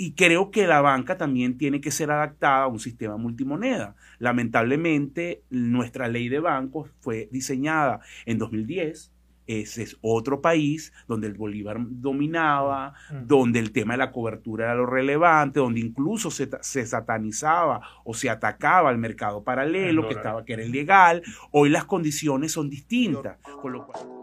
[0.00, 3.96] y creo que la banca también tiene que ser adaptada a un sistema multimoneda.
[4.20, 9.12] Lamentablemente, nuestra ley de bancos fue diseñada en 2010.
[9.48, 13.26] Ese es otro país donde el Bolívar dominaba, mm.
[13.26, 18.14] donde el tema de la cobertura era lo relevante, donde incluso se, se satanizaba o
[18.14, 21.22] se atacaba al mercado paralelo, que, estaba, que era ilegal.
[21.50, 23.38] Hoy las condiciones son distintas.
[23.60, 24.17] Con lo cual...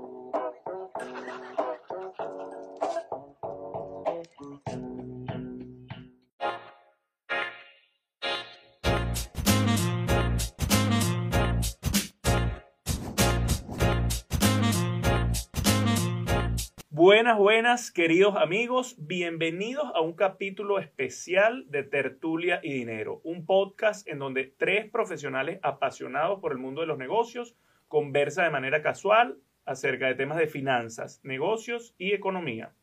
[17.26, 18.96] Buenas, buenas, queridos amigos.
[19.00, 25.60] Bienvenidos a un capítulo especial de Tertulia y Dinero, un podcast en donde tres profesionales
[25.64, 27.56] apasionados por el mundo de los negocios
[27.88, 32.76] conversan de manera casual acerca de temas de finanzas, negocios y economía.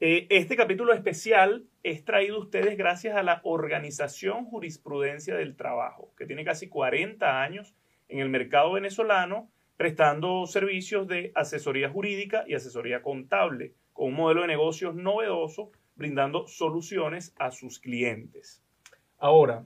[0.00, 6.12] Eh, este capítulo especial es traído a ustedes gracias a la Organización Jurisprudencia del Trabajo,
[6.18, 7.74] que tiene casi 40 años
[8.08, 14.42] en el mercado venezolano prestando servicios de asesoría jurídica y asesoría contable, con un modelo
[14.42, 18.60] de negocios novedoso, brindando soluciones a sus clientes.
[19.18, 19.64] Ahora,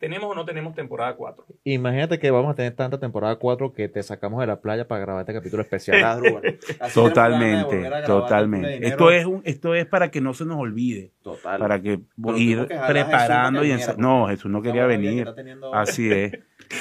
[0.00, 1.44] ¿tenemos o no tenemos temporada 4?
[1.64, 5.02] Imagínate que vamos a tener tanta temporada 4 que te sacamos de la playa para
[5.02, 6.22] grabar este capítulo especial.
[6.94, 8.86] totalmente, totalmente.
[8.88, 11.12] Esto es, un, esto es para que no se nos olvide.
[11.22, 11.60] Total.
[11.60, 12.00] Para que
[12.34, 13.76] ir preparando y...
[13.98, 15.28] No, Jesús no quería venir.
[15.72, 16.32] Así es.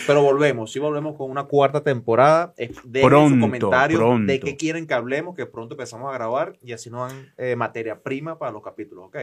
[0.08, 2.54] Pero volvemos, sí volvemos con una cuarta temporada.
[2.58, 6.90] de pronto, comentarios de qué quieren que hablemos, que pronto empezamos a grabar y así
[6.90, 9.18] nos dan eh, materia prima para los capítulos, ¿ok?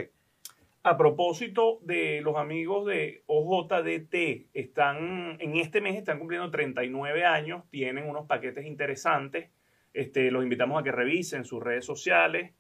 [0.86, 7.64] A propósito de los amigos de OJDT, están, en este mes están cumpliendo 39 años,
[7.70, 9.50] tienen unos paquetes interesantes.
[9.92, 12.52] Este, los invitamos a que revisen sus redes sociales,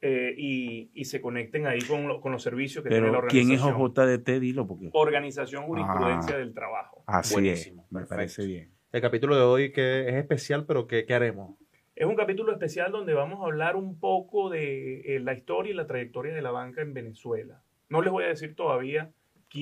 [0.00, 3.48] eh, y, se conecten ahí con, con los servicios que tiene la organización.
[3.48, 4.40] ¿Quién es OJDT?
[4.40, 4.90] Dilo porque...
[4.92, 7.02] Organización Jurisprudencia ah, del Trabajo.
[7.06, 8.70] Así es, me parece bien.
[8.92, 11.56] El capítulo de hoy que es especial, pero ¿qué, ¿qué, haremos?
[11.96, 15.74] Es un capítulo especial donde vamos a hablar un poco de eh, la historia y
[15.74, 17.62] la trayectoria de la banca en Venezuela.
[17.88, 19.10] No les voy a decir todavía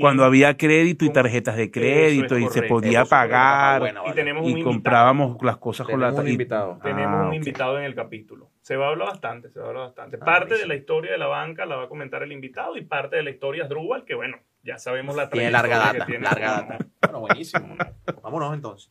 [0.01, 3.95] cuando había crédito y tarjetas de crédito y se podía pagar
[4.43, 6.79] y, comprábamos las cosas con la un invitado.
[6.83, 8.51] Tenemos un ah, invitado en el capítulo.
[8.61, 10.19] Se va a hablar bastante, se va a hablar bastante.
[10.21, 12.83] Ah, parte de la historia de la banca la va a comentar el invitado y
[12.83, 16.51] parte de la historia es Drupal, que bueno, ya sabemos la Tiene larga data, larga
[16.51, 16.79] data.
[17.03, 17.77] Bueno, buenísimo.
[18.23, 18.91] Vámonos entonces.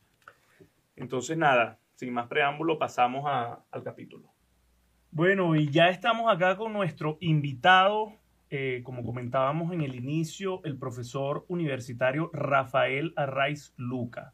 [0.96, 4.28] Entonces nada, sin más preámbulo pasamos al capítulo.
[5.10, 8.12] Bueno, y ya estamos acá con nuestro invitado
[8.50, 14.32] eh, como comentábamos en el inicio, el profesor universitario Rafael Arraiz Luca,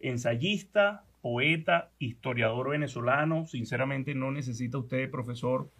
[0.00, 3.46] ensayista, poeta, historiador venezolano.
[3.46, 5.70] Sinceramente no necesita usted, profesor,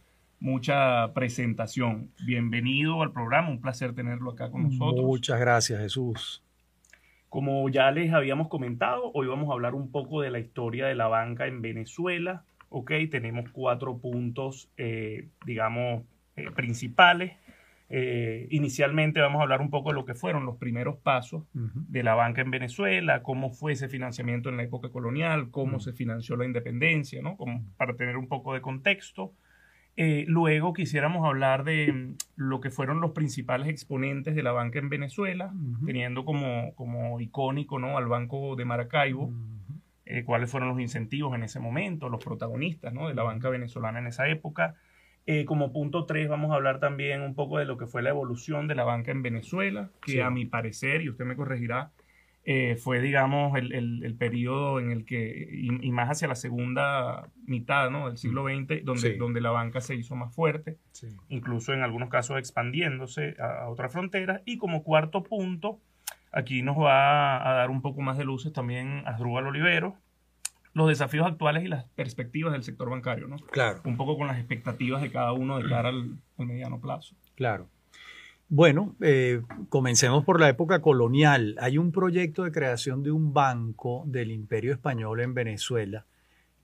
[0.40, 2.10] mucha presentación.
[2.24, 5.04] Bienvenido al programa, un placer tenerlo acá con nosotros.
[5.04, 6.42] Muchas gracias, Jesús.
[7.28, 10.94] Como ya les habíamos comentado, hoy vamos a hablar un poco de la historia de
[10.94, 12.44] la banca en Venezuela.
[12.68, 16.02] Ok, tenemos cuatro puntos, eh, digamos,
[16.36, 17.32] eh, principales.
[17.94, 22.02] Eh, inicialmente vamos a hablar un poco de lo que fueron los primeros pasos de
[22.02, 26.36] la banca en Venezuela, cómo fue ese financiamiento en la época colonial, cómo se financió
[26.36, 27.36] la independencia, ¿no?
[27.36, 29.34] Como para tener un poco de contexto.
[29.98, 34.78] Eh, luego quisiéramos hablar de mm, lo que fueron los principales exponentes de la banca
[34.78, 35.52] en Venezuela,
[35.84, 37.98] teniendo como, como icónico ¿no?
[37.98, 39.30] al Banco de Maracaibo,
[40.06, 43.08] eh, cuáles fueron los incentivos en ese momento, los protagonistas ¿no?
[43.08, 44.76] de la banca venezolana en esa época
[45.26, 48.10] eh, como punto 3 vamos a hablar también un poco de lo que fue la
[48.10, 51.92] evolución de la banca en Venezuela, que a mi parecer, y usted me corregirá,
[52.44, 57.88] eh, fue, digamos, el, el, periodo en el que, y, más hacia la segunda mitad
[57.88, 58.08] ¿no?
[58.08, 60.76] del siglo XX, donde, donde la banca se hizo más fuerte,
[61.28, 64.42] incluso en algunos casos expandiéndose a, otras fronteras.
[64.44, 65.78] Y como cuarto punto,
[66.32, 69.96] aquí nos va a dar un poco más de luces también Asdrúbal Olivero,
[70.74, 73.36] los desafíos actuales y las perspectivas del sector bancario, ¿no?
[73.36, 73.80] Claro.
[73.84, 77.14] Un poco con las expectativas de cada uno de cara al, mediano plazo.
[77.34, 77.68] Claro.
[78.48, 81.56] Bueno, eh, comencemos por la época colonial.
[81.60, 86.04] Hay un proyecto de creación de un banco del Imperio Español en Venezuela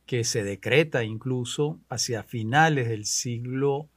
[0.05, 3.88] que se decreta incluso hacia finales del siglo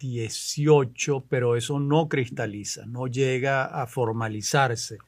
[0.00, 4.98] XVIII, pero eso no cristaliza, no llega a formalizarse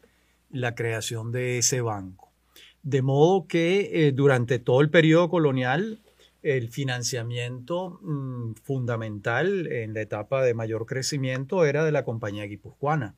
[0.50, 2.31] la creación de ese banco.
[2.84, 6.02] De modo que eh, durante todo el periodo colonial,
[6.42, 13.16] el financiamiento mm, fundamental en la etapa de mayor crecimiento era de la compañía guipuzcoana.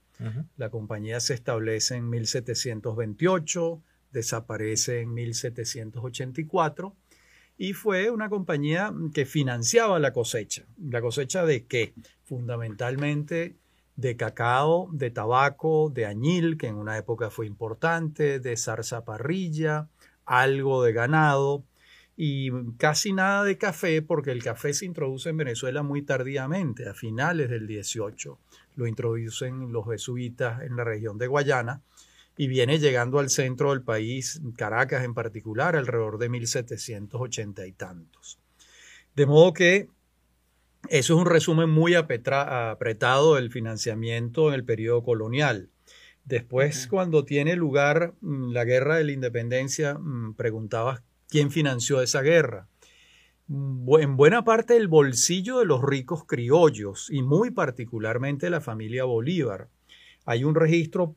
[0.57, 3.83] La compañía se establece en 1728,
[4.13, 6.97] desaparece en 1784
[7.59, 10.65] y fue una compañía que financiaba la cosecha.
[10.79, 11.93] ¿La cosecha de qué?
[12.25, 13.57] Fundamentalmente
[13.97, 19.89] de cacao, de tabaco, de añil, que en una época fue importante, de zarzaparrilla,
[20.27, 21.65] algo de ganado
[22.17, 26.95] y casi nada de café, porque el café se introduce en Venezuela muy tardíamente, a
[26.95, 28.39] finales del 18.
[28.77, 31.83] Lo introducen los jesuitas en la región de Guayana
[32.37, 38.39] y viene llegando al centro del país, Caracas en particular, alrededor de 1780 y tantos.
[39.15, 39.89] De modo que
[40.91, 45.71] eso es un resumen muy apretado del financiamiento en el periodo colonial.
[46.25, 52.23] Después, cuando tiene lugar mm, la guerra de la independencia, mm, preguntabas quién financió esa
[52.23, 52.69] guerra.
[53.47, 59.05] Mm, en buena parte el bolsillo de los ricos criollos y muy particularmente la familia
[59.05, 59.69] Bolívar.
[60.25, 61.15] Hay un registro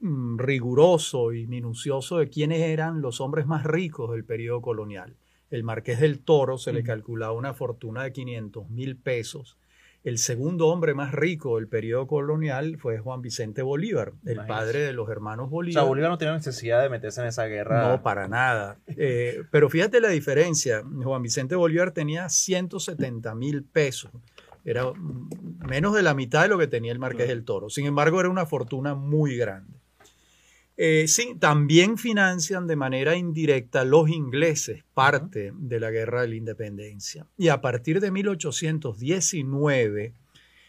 [0.00, 5.16] riguroso y minucioso de quiénes eran los hombres más ricos del periodo colonial
[5.50, 9.56] el Marqués del Toro se le calculaba una fortuna de 500 mil pesos.
[10.04, 14.92] El segundo hombre más rico del periodo colonial fue Juan Vicente Bolívar, el padre de
[14.92, 15.82] los hermanos Bolívar.
[15.82, 17.88] O sea, Bolívar no tenía necesidad de meterse en esa guerra.
[17.88, 18.78] No, para nada.
[19.00, 20.82] Eh, pero fíjate la diferencia.
[20.82, 24.10] Juan Vicente Bolívar tenía 170 mil pesos.
[24.64, 24.84] Era
[25.66, 27.70] menos de la mitad de lo que tenía el Marqués del Toro.
[27.70, 29.78] Sin embargo, era una fortuna muy grande.
[30.80, 36.36] Eh, sí, también financian de manera indirecta los ingleses parte de la guerra de la
[36.36, 37.26] independencia.
[37.36, 40.14] Y a partir de 1819,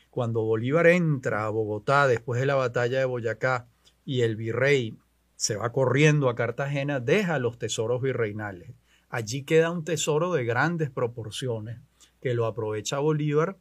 [0.09, 3.67] cuando Bolívar entra a Bogotá después de la batalla de Boyacá
[4.03, 4.97] y el virrey
[5.35, 8.71] se va corriendo a Cartagena, deja los tesoros virreinales.
[9.09, 11.77] Allí queda un tesoro de grandes proporciones
[12.19, 13.57] que lo aprovecha Bolívar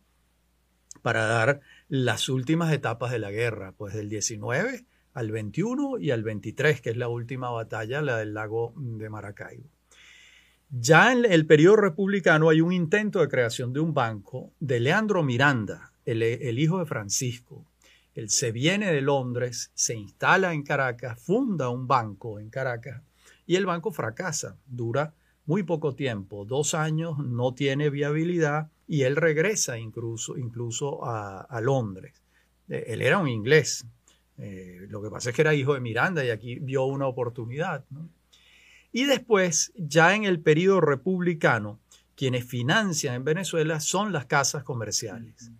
[1.03, 1.61] para dar
[1.91, 4.87] las últimas etapas de la guerra, pues del 19
[5.19, 9.65] al 21 y al 23, que es la última batalla, la del lago de Maracaibo.
[10.71, 15.25] Ya en el periodo republicano hay un intento de creación de un banco de Leandro
[15.25, 17.65] Miranda, el, el hijo de Francisco.
[18.15, 23.03] Él se viene de Londres, se instala en Caracas, funda un banco en Caracas
[23.45, 25.15] y el banco fracasa, dura
[25.47, 31.61] muy poco tiempo, dos años, no tiene viabilidad y él regresa incluso, incluso a, a
[31.61, 32.23] Londres.
[32.69, 33.85] Eh, él era un inglés,
[34.39, 37.85] eh, lo que pasa es que era hijo de Miranda y aquí vio una oportunidad.
[38.93, 41.81] Y después, ya en el periodo republicano,
[42.15, 45.51] quienes financian en Venezuela son las casas comerciales.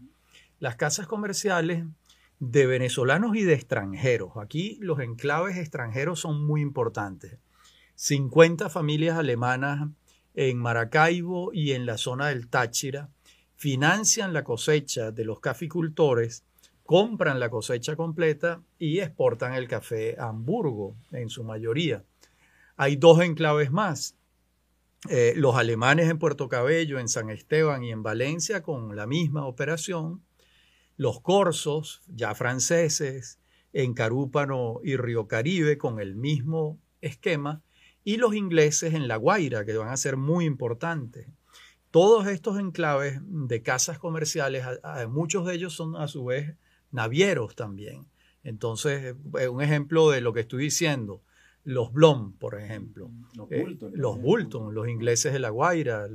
[0.61, 1.85] Las casas comerciales
[2.41, 4.33] de venezolanos y de extranjeros.
[4.37, 7.39] Aquí los enclaves extranjeros son muy importantes.
[7.97, 9.89] 50 familias alemanas
[10.35, 13.09] en Maracaibo y en la zona del Táchira
[13.57, 16.45] financian la cosecha de los caficultores
[16.89, 22.03] compran la cosecha completa y exportan el café a Hamburgo en su mayoría.
[22.79, 24.17] Hay dos enclaves más.
[25.11, 29.45] Eh, los alemanes en Puerto Cabello, en San Esteban y en Valencia con la misma
[29.45, 30.23] operación.
[30.97, 33.39] Los corsos, ya franceses,
[33.75, 37.61] en Carúpano y Río Caribe con el mismo esquema.
[38.03, 41.29] Y los ingleses en La Guaira, que van a ser muy importantes.
[41.91, 44.65] Todos estos enclaves de casas comerciales,
[45.11, 46.57] muchos de ellos son a su vez
[46.91, 48.07] navieros también.
[48.45, 51.23] Entonces, eh, un ejemplo de lo que estoy diciendo,
[51.65, 53.11] los Blom, por ejemplo,
[53.93, 56.09] los Bulton, los, ingleses de La Guaira,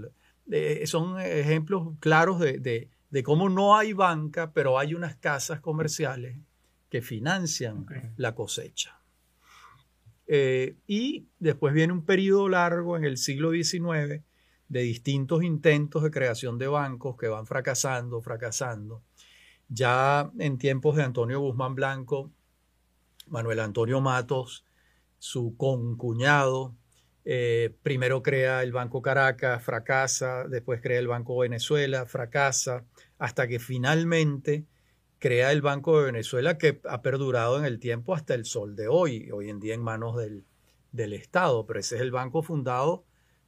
[0.86, 2.90] son ejemplos claros de,
[3.24, 6.38] cómo no hay banca, pero hay unas casas comerciales
[6.90, 7.86] que financian
[8.18, 9.00] la cosecha.
[10.26, 14.24] Eh, y después viene un periodo largo en el siglo XIX
[14.70, 19.04] de distintos intentos de creación de bancos que van fracasando, fracasando
[19.74, 22.32] ya en tiempos de Antonio Guzmán Blanco,
[23.28, 24.66] Manuel Antonio Matos,
[25.18, 26.76] su concuñado,
[27.26, 32.86] eh, primero crea el Banco Caracas, fracasa, después crea el Banco Venezuela, fracasa,
[33.18, 34.66] hasta que finalmente
[35.20, 38.90] crea el Banco de Venezuela que ha perdurado en el tiempo hasta el sol de
[38.90, 40.44] hoy, hoy en día en manos del,
[40.92, 43.06] del Estado, pero ese es el banco fundado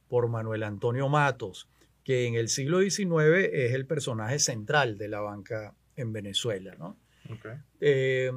[0.08, 1.68] por Manuel Antonio Matos,
[2.02, 6.74] que en el siglo XIX es el personaje central de la banca en Venezuela.
[6.78, 6.96] ¿no?
[7.80, 8.30] Eh,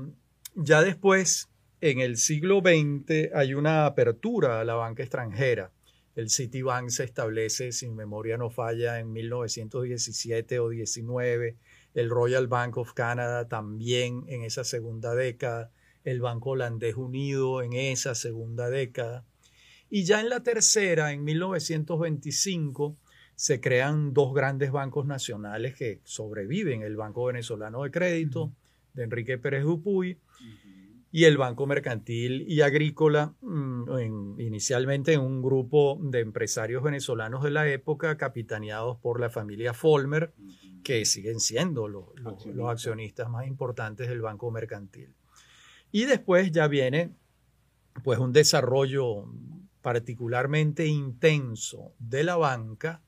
[0.56, 1.50] ya después,
[1.82, 5.72] en el siglo XX, hay una apertura a la banca extranjera.
[6.16, 11.56] El Citibank se establece, sin memoria no falla, en 1917 o 19.
[11.94, 15.72] El Royal Bank of Canada también en esa segunda década.
[16.04, 19.26] El Banco Holandés Unido en esa segunda década.
[19.90, 22.98] Y ya en la tercera, en 1925,
[23.40, 28.52] se crean dos grandes bancos nacionales que sobreviven, el Banco Venezolano de Crédito
[28.94, 30.18] de Enrique Pérez Dupuy
[31.10, 37.52] y el Banco Mercantil y Agrícola, mm, inicialmente en un grupo de empresarios venezolanos de
[37.52, 40.34] la época capitaneados por la familia Folmer,
[40.84, 42.08] que siguen siendo los,
[42.68, 43.30] accionistas.
[43.30, 45.14] más importantes del Banco Mercantil.
[45.94, 47.12] Y después ya viene
[48.04, 49.32] pues un desarrollo
[49.82, 53.02] particularmente intenso de la banca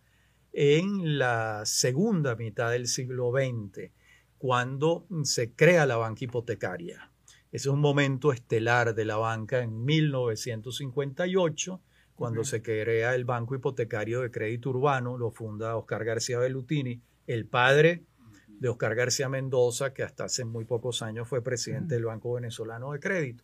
[0.54, 3.92] en la segunda mitad del siglo XX,
[4.38, 7.12] cuando se crea la banca hipotecaria.
[7.52, 11.82] Ese es un momento estelar de la banca en 1958,
[12.16, 17.48] cuando se crea el Banco Hipotecario de Crédito Urbano, lo funda Oscar García Bellutini, el
[17.48, 18.04] padre
[18.48, 22.92] de Oscar García Mendoza, que hasta hace muy pocos años fue presidente del Banco Venezolano
[22.92, 23.44] de Crédito.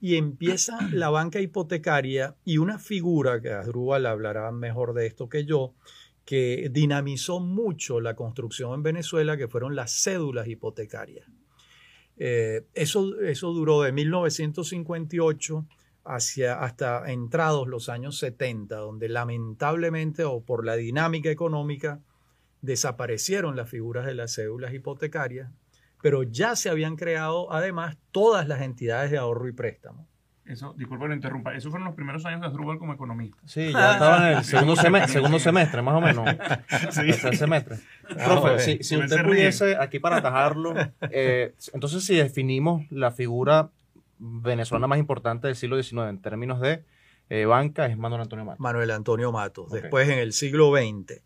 [0.00, 5.46] Y empieza la banca hipotecaria y una figura, que Asdrúbal hablará mejor de esto que
[5.46, 5.72] yo,
[6.24, 11.26] que dinamizó mucho la construcción en Venezuela, que fueron las cédulas hipotecarias.
[12.16, 15.66] Eh, eso, eso duró de 1958
[16.04, 22.00] hacia, hasta entrados los años 70, donde lamentablemente o por la dinámica económica
[22.62, 25.50] desaparecieron las figuras de las cédulas hipotecarias,
[26.02, 30.08] pero ya se habían creado además todas las entidades de ahorro y préstamo.
[30.46, 33.38] Eso, disculpe lo interrumpa, esos fueron los primeros años de Asdrúbal como economista.
[33.46, 36.28] Sí, ya estaba en el segundo, segundo semestre, más o menos.
[36.90, 37.00] Sí.
[37.00, 37.76] Tercer semestre.
[38.10, 40.74] Ah, Profe, si, usted pudiese, aquí para atajarlo,
[41.10, 43.70] eh, entonces si definimos la figura
[44.18, 46.84] venezolana más importante del siglo XIX en términos de
[47.30, 48.60] eh, banca, es Manuel Antonio Matos.
[48.60, 49.70] Manuel Antonio Matos.
[49.70, 51.22] Después, en el siglo XX,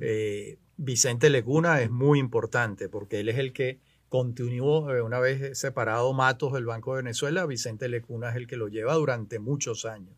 [0.00, 3.80] eh, Vicente Lecuna es muy importante porque él es el que
[4.10, 8.56] continuó, eh, una vez separado Matos del Banco de Venezuela, Vicente Lecuna es el que
[8.56, 10.14] lo lleva durante muchos años.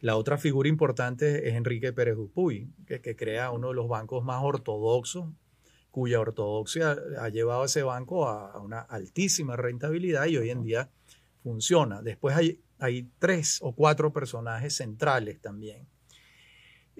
[0.00, 4.24] La otra figura importante es Enrique Pérez Dupuy, que, que crea uno de los bancos
[4.24, 5.28] más ortodoxos,
[5.90, 10.90] cuya ortodoxia ha llevado a ese banco a, una altísima rentabilidad y hoy en día
[11.42, 12.00] funciona.
[12.00, 15.86] Después hay, hay tres o cuatro personajes centrales también.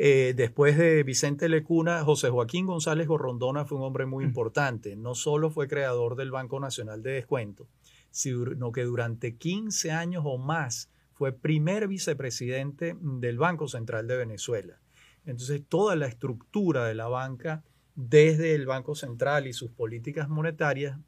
[0.02, 4.28] Eh, después de Vicente Lecuna, José Joaquín González Gorrondona fue un hombre muy mm.
[4.28, 4.96] importante.
[4.96, 7.68] No solo fue creador del Banco Nacional de Descuento,
[8.10, 14.80] sino que durante 15 años o más fue primer vicepresidente del Banco Central de Venezuela.
[15.26, 17.62] Entonces, toda la estructura de la banca,
[17.94, 20.98] desde el Banco Central y sus políticas monetarias,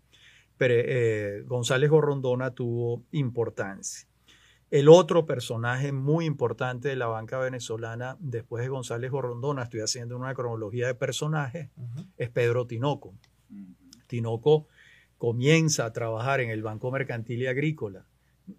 [0.61, 4.07] eh, González Gorrondona tuvo importancia.
[4.73, 10.17] El otro personaje muy importante de la banca venezolana, después de González Gorrondona, estoy haciendo
[10.17, 11.69] una cronología de personajes,
[12.17, 13.13] es Pedro Tinoco.
[14.07, 14.69] Tinoco
[15.19, 18.07] comienza a trabajar en el Banco Mercantil y Agrícola,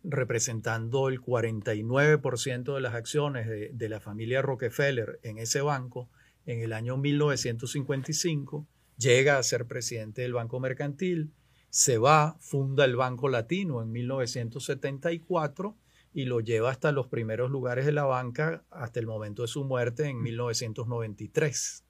[0.03, 6.09] representando el 49% de las acciones de, de, la familia Rockefeller en ese banco.
[6.45, 8.67] En el año 1955,
[8.99, 11.31] llega a ser presidente del Banco Mercantil,
[11.71, 15.75] se va, funda el Banco Latino en 1974
[16.13, 19.63] y lo lleva hasta los primeros lugares de la banca hasta el momento de su
[19.63, 21.83] muerte en 1993.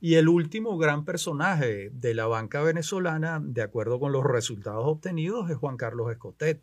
[0.00, 5.50] Y el último gran personaje de la banca venezolana, de acuerdo con los resultados obtenidos,
[5.50, 6.62] es Juan Carlos Escotet.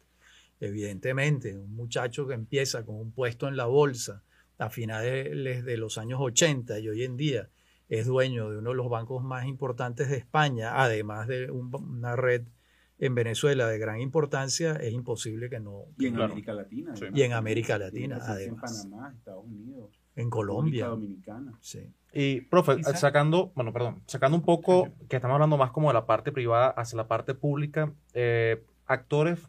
[0.59, 4.23] Evidentemente, un muchacho que empieza con un puesto en la bolsa
[4.59, 7.50] a finales de los años 80 y hoy en día
[7.89, 12.43] es dueño de uno de los bancos más importantes de España, además de una red
[13.01, 15.86] en Venezuela de gran importancia, es imposible que no.
[15.98, 16.93] Y en América Latina.
[17.12, 18.86] Y en América Latina, además.
[18.86, 20.00] En Panamá, Estados Unidos.
[20.15, 20.86] En Colombia.
[20.86, 21.58] Dominicana.
[21.62, 21.91] Sí.
[22.13, 26.05] Y, profe, sacando, bueno, perdón, sacando un poco, que estamos hablando más como de la
[26.05, 29.39] parte privada hacia la parte pública, eh, actores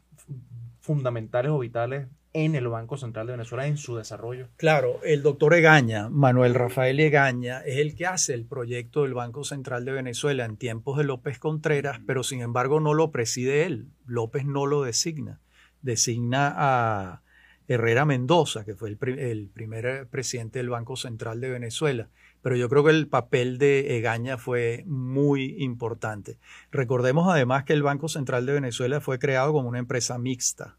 [0.81, 4.49] fundamentales o vitales en el Banco Central de Venezuela en su desarrollo.
[4.57, 9.45] Claro, el doctor Egaña, Manuel Rafael Egaña, es el que hace el proyecto del Banco
[9.45, 13.89] Central de Venezuela en tiempos de López Contreras, pero sin embargo no lo preside él.
[14.07, 15.41] López no lo designa.
[15.83, 17.23] Designa a
[17.69, 22.09] Herrera Mendoza, que fue el, el primer presidente del Banco Central de Venezuela.
[22.41, 26.39] Pero yo creo que el papel de Egaña fue muy importante.
[26.71, 30.77] Recordemos además que el Banco Central de Venezuela fue creado como una empresa mixta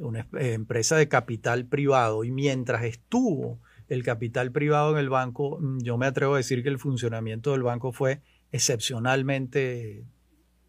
[0.00, 5.58] una eh, empresa de capital privado y mientras estuvo el capital privado en el banco,
[5.60, 10.04] mm, yo me atrevo a decir que el funcionamiento del banco fue excepcionalmente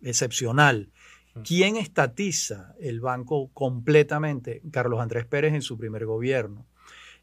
[0.02, 0.90] excepcional.
[1.36, 1.42] Mm.
[1.42, 4.62] ¿Quién estatiza el banco completamente?
[4.72, 6.66] Carlos Andrés Pérez en su primer gobierno.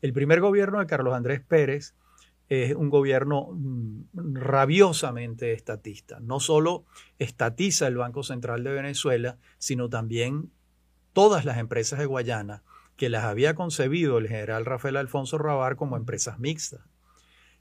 [0.01, 1.95] El primer gobierno de Carlos Andrés Pérez
[2.49, 6.19] es un gobierno mm, rabiosamente estatista.
[6.21, 6.85] No solo
[7.19, 10.51] estatiza el Banco Central de Venezuela, sino también
[11.13, 12.63] todas las empresas de Guayana
[12.97, 16.81] que las había concebido el general Rafael Alfonso Rabar como empresas mixtas.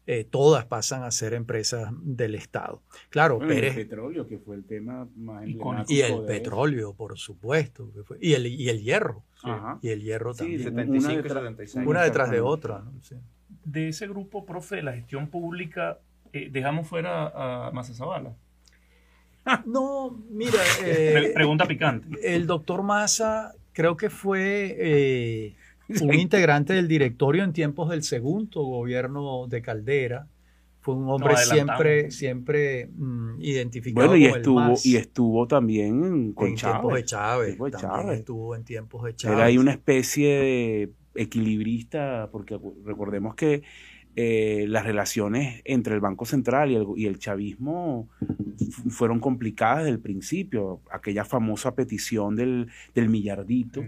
[0.09, 2.81] Eh, todas pasan a ser empresas del Estado.
[3.09, 5.93] Claro, Pérez, el petróleo, que fue el tema más emblemático.
[5.93, 7.91] Y el petróleo, por supuesto.
[8.21, 9.23] y, el, y el hierro.
[9.81, 10.63] Y el hierro también.
[10.63, 11.87] 75 una, detrás, 76.
[11.87, 12.83] Una detrás de otra.
[13.65, 15.99] De ese grupo, profe, de la gestión pública,
[16.33, 18.33] Eh, dejamos fuera a Massa Zavala.
[19.65, 20.53] No, mira.
[20.83, 22.07] Eh, pregunta picante.
[22.23, 25.55] El doctor Massa creo que fue eh,
[26.01, 30.27] un integrante del directorio en tiempos del segundo gobierno de Caldera.
[30.79, 36.55] Fue un hombre siempre, siempre mm, identificado bueno, y estuvo, y estuvo también con en
[36.55, 37.57] tiempos de Chávez.
[38.11, 39.37] Estuvo en tiempos de Chávez.
[39.37, 43.63] Era ahí una especie de equilibrista, porque recordemos que
[44.19, 48.09] eh, las relaciones entre el Banco Central y el, chavismo
[48.89, 50.81] fueron complicadas desde el principio.
[50.91, 53.85] Aquella famosa petición del, millardito,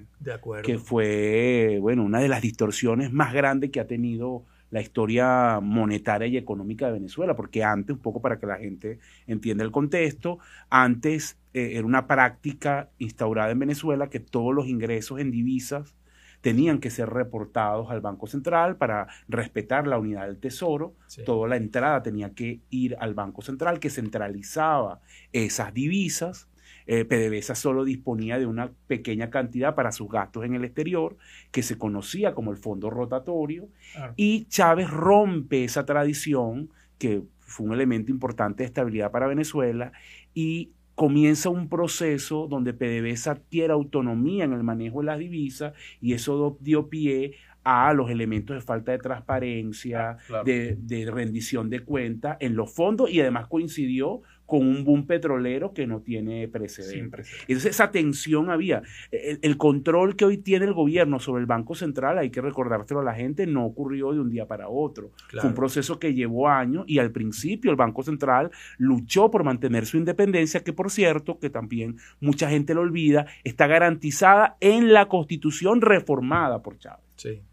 [0.64, 6.28] que fue bueno, una de las distorsiones más grandes que ha tenido la historia monetaria
[6.28, 10.38] y económica de Venezuela, porque antes, un poco para que la gente entienda el contexto,
[10.70, 15.96] antes eh, era una práctica instaurada en Venezuela que todos los ingresos en divisas
[16.42, 20.96] tenían que ser reportados al Banco Central para respetar la unidad del Tesoro.
[21.26, 25.02] Toda la entrada tenía que ir al Banco Central que centralizaba
[25.34, 26.48] esas divisas.
[26.88, 31.18] Eh, PDVSA solo disponía de una pequeña cantidad para sus gastos en el exterior,
[31.52, 33.70] que se conocía como el fondo rotatorio,
[34.16, 39.92] y Chávez rompe esa tradición, que fue un elemento importante de estabilidad para Venezuela,
[40.34, 46.12] y comienza un proceso donde PDVSA adquiere autonomía en el manejo de las divisas y
[46.12, 51.86] eso dio pie a los elementos de falta de transparencia, ah, de, de, rendición de
[51.86, 57.32] cuentas en los fondos y además coincidió con un boom petrolero que no tiene precedentes.
[57.42, 58.82] Entonces esa tensión había.
[59.12, 63.04] El, control que hoy tiene el gobierno sobre el Banco Central, hay que recordárselo a
[63.04, 65.12] la gente, no ocurrió de un día para otro.
[65.30, 69.86] Fue un proceso que llevó años y al principio el Banco Central luchó por mantener
[69.86, 75.08] su independencia, que por cierto, que también mucha gente lo olvida, está garantizada en la
[75.08, 77.06] constitución reformada por Chávez.
[77.18, 77.44] Sí,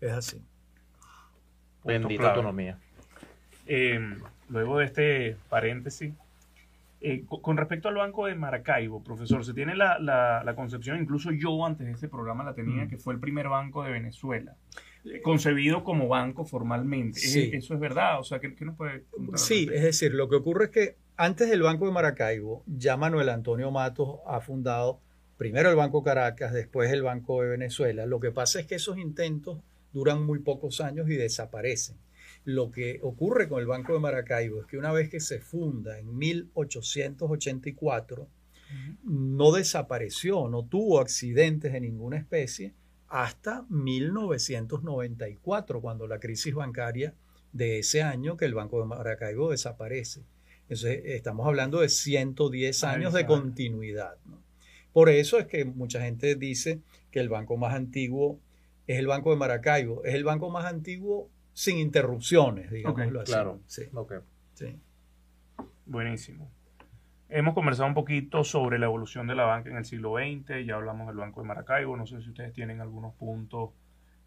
[0.00, 0.40] es así.
[1.84, 2.78] Bendita autonomía.
[3.66, 3.98] Eh,
[4.48, 6.12] luego de este paréntesis,
[7.00, 11.86] eh, con respecto al Banco de Maracaibo, profesor, se tiene la, concepción, incluso yo antes
[11.86, 14.56] de este programa la tenía, que fue el primer banco de Venezuela,
[15.04, 17.20] eh, concebido como banco formalmente.
[17.56, 18.18] ¿Eso es verdad?
[18.18, 19.38] O sea, ¿qué, nos puede contar?
[19.38, 23.28] Sí, es decir, lo que ocurre es que antes del Banco de Maracaibo, ya Manuel
[23.28, 25.00] Antonio Matos ha fundado
[25.36, 28.06] primero el Banco Caracas, después el Banco de Venezuela.
[28.06, 29.58] Lo que pasa es que esos intentos
[29.92, 31.96] duran muy pocos años y desaparecen.
[32.46, 35.98] Lo que ocurre con el Banco de Maracaibo es que una vez que se funda
[35.98, 38.28] en 1884,
[39.02, 42.72] no desapareció, no tuvo accidentes de ninguna especie
[43.08, 47.14] hasta 1994, cuando la crisis bancaria
[47.52, 50.22] de ese año que el Banco de Maracaibo desaparece.
[50.62, 54.18] Entonces, estamos hablando de 110 años de continuidad.
[54.92, 56.80] Por eso es que mucha gente dice
[57.10, 58.38] que el banco más antiguo
[58.86, 60.04] es el Banco de Maracaibo.
[60.04, 63.32] Es el banco más antiguo sin interrupciones, digámoslo así.
[63.32, 63.84] Claro, sí.
[64.52, 64.78] sí.
[65.86, 66.50] Buenísimo.
[67.30, 70.74] Hemos conversado un poquito sobre la evolución de la banca en el siglo XX, ya
[70.74, 73.70] hablamos del Banco de Maracaibo, no sé si ustedes tienen algunos puntos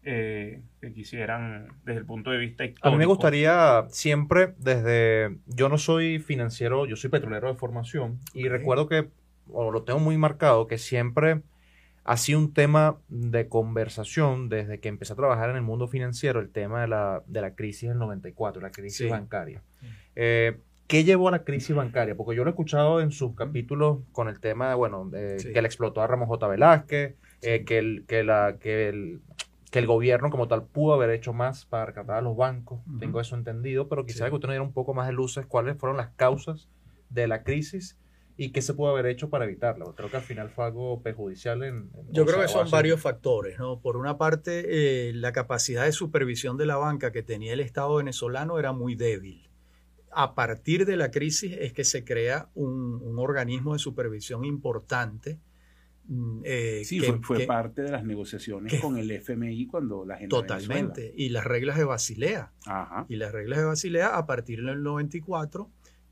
[0.02, 2.88] eh, que quisieran desde el punto de vista histórico.
[2.88, 8.18] A mí me gustaría siempre desde, yo no soy financiero, yo soy petrolero de formación
[8.34, 9.08] y recuerdo que,
[9.52, 11.42] o lo tengo muy marcado, que siempre
[12.04, 16.40] ha sido un tema de conversación desde que empecé a trabajar en el mundo financiero,
[16.40, 19.62] el tema de la, de la crisis del 94, la crisis bancaria.
[20.16, 22.16] Eh, ¿Qué llevó a la crisis bancaria?
[22.16, 25.66] Porque yo lo he escuchado en sus capítulos con el tema de, bueno, que le
[25.66, 26.48] explotó a Ramos J.
[26.48, 29.20] Velázquez, eh, que, el, que, la, que, el,
[29.70, 32.80] que el gobierno como tal pudo haber hecho más para rescatar a los bancos.
[32.98, 35.76] Tengo eso entendido, pero quisiera que usted nos diera un poco más de luces cuáles
[35.76, 36.68] fueron las causas
[37.08, 37.99] de la crisis
[38.40, 39.94] y qué se pudo haber hecho para evitarlo.
[39.94, 41.62] Creo que al final fue algo perjudicial.
[41.62, 43.58] En, Yo creo que son varios factores.
[43.58, 43.80] ¿no?
[43.80, 47.96] Por una parte, eh, la capacidad de supervisión de la banca que tenía el Estado
[47.96, 49.50] venezolano era muy débil.
[50.10, 55.38] A partir de la crisis es que se crea un, organismo de supervisión importante.
[56.06, 60.30] Mm, eh, sí, fue, parte de las negociaciones con el FMI cuando la gente...
[60.30, 61.12] Totalmente.
[61.14, 62.52] Y las reglas de Basilea.
[62.64, 63.04] Ajá.
[63.06, 65.70] Y las reglas de Basilea a partir del 94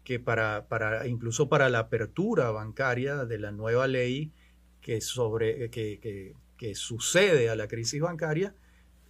[0.08, 4.32] que para, para, incluso para la apertura bancaria de la nueva ley
[4.80, 8.54] que, sobre, que, que, sucede a la crisis bancaria,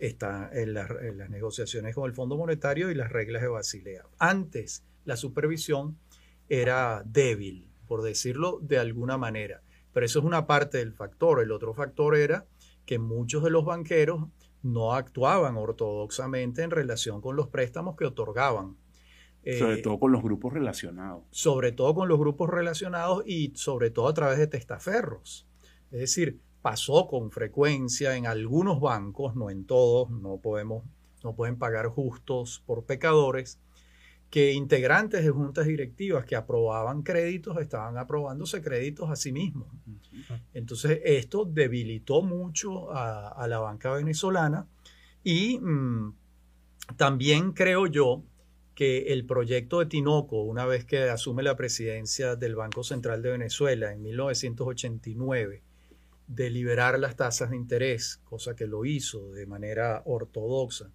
[0.01, 4.07] está en, en, las negociaciones con el Fondo Monetario y las reglas de Basilea.
[4.19, 5.97] Antes, la supervisión
[6.49, 11.41] era débil, por decirlo de alguna manera, pero eso es una parte del factor.
[11.41, 12.45] El otro factor era
[12.85, 14.27] que muchos de los banqueros
[14.65, 18.77] no actuaban ortodoxamente en relación con los préstamos que otorgaban
[19.57, 21.25] sobre eh, todo con los grupos relacionados.
[21.31, 25.47] Sobre todo con los grupos relacionados y sobre todo a través de testaferros.
[25.91, 30.85] Es decir, pasó con frecuencia en algunos bancos, no en todos, no podemos,
[31.25, 33.59] no pueden pagar justos por pecadores,
[34.31, 39.69] que integrantes de juntas directivas que aprobaban créditos estaban aprobándose créditos a sí mismos.
[40.53, 44.67] Entonces, esto debilitó mucho a, la banca venezolana
[45.25, 46.13] y mm,
[46.97, 48.23] también creo yo
[48.79, 53.33] que el proyecto de Tinoco, una vez que asume la presidencia del Banco Central de
[53.33, 55.63] Venezuela en 1989,
[56.29, 60.93] de liberar las tasas de interés, cosa que lo hizo de manera ortodoxa,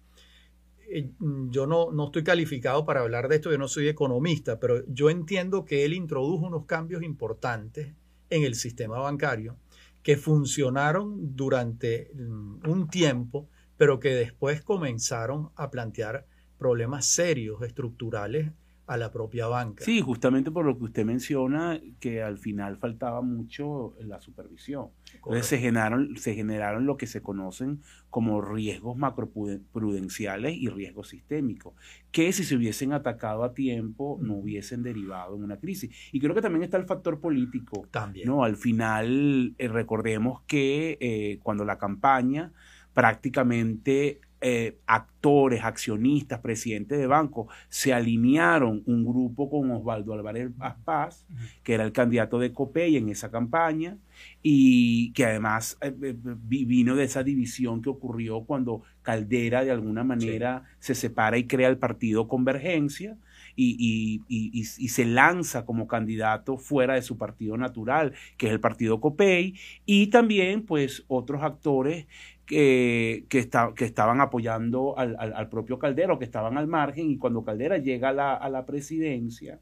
[0.88, 1.10] eh,
[1.50, 5.10] yo no, no, estoy calificado para hablar de esto, yo no soy economista, pero yo
[5.10, 7.92] entiendo que él introdujo unos cambios importantes
[8.30, 9.58] en el sistema bancario
[10.02, 16.24] que funcionaron durante mm, un tiempo, pero que después comenzaron a plantear
[16.64, 18.50] problemas serios, estructurales
[18.86, 19.84] a la propia banca.
[19.84, 24.86] Sí, justamente por lo que usted menciona, que al final faltaba mucho la supervisión.
[25.14, 31.74] Entonces se generaron, se generaron lo que se conocen como riesgos macroprudenciales y riesgos sistémicos,
[32.10, 35.94] que si se hubiesen atacado a tiempo no hubiesen derivado en una crisis.
[36.12, 37.86] Y creo que también está el factor político.
[37.90, 38.26] También.
[38.26, 38.42] ¿no?
[38.42, 42.54] Al final, eh, recordemos que eh, cuando la campaña
[42.94, 50.50] prácticamente eh, actores, accionistas, presidentes de bancos, se alinearon un grupo con Osvaldo Álvarez
[50.84, 51.26] Paz,
[51.62, 53.96] que era el candidato de COPEI en esa campaña,
[54.42, 60.04] y que además eh, eh, vino de esa división que ocurrió cuando Caldera de alguna
[60.04, 63.16] manera se separa y crea el partido Convergencia.
[63.56, 69.00] Y, y, se lanza como candidato fuera de su partido natural, que es el partido
[69.00, 69.54] COPEI,
[69.86, 72.06] y también pues otros actores
[72.46, 77.44] que, que, que estaban apoyando al, al, propio Caldera que estaban al margen, y cuando
[77.44, 79.60] Caldera llega a la, a la presidencia,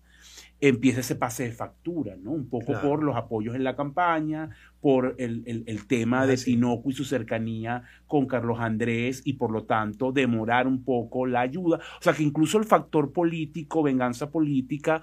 [0.60, 2.30] empieza ese pase de factura, ¿no?
[2.30, 6.92] Un poco por los apoyos en la campaña, por el, el, tema de Tinoco y
[6.92, 11.78] su cercanía con Carlos Andrés y por lo tanto demorar un poco la ayuda.
[11.78, 15.02] O sea que incluso el factor político, venganza política,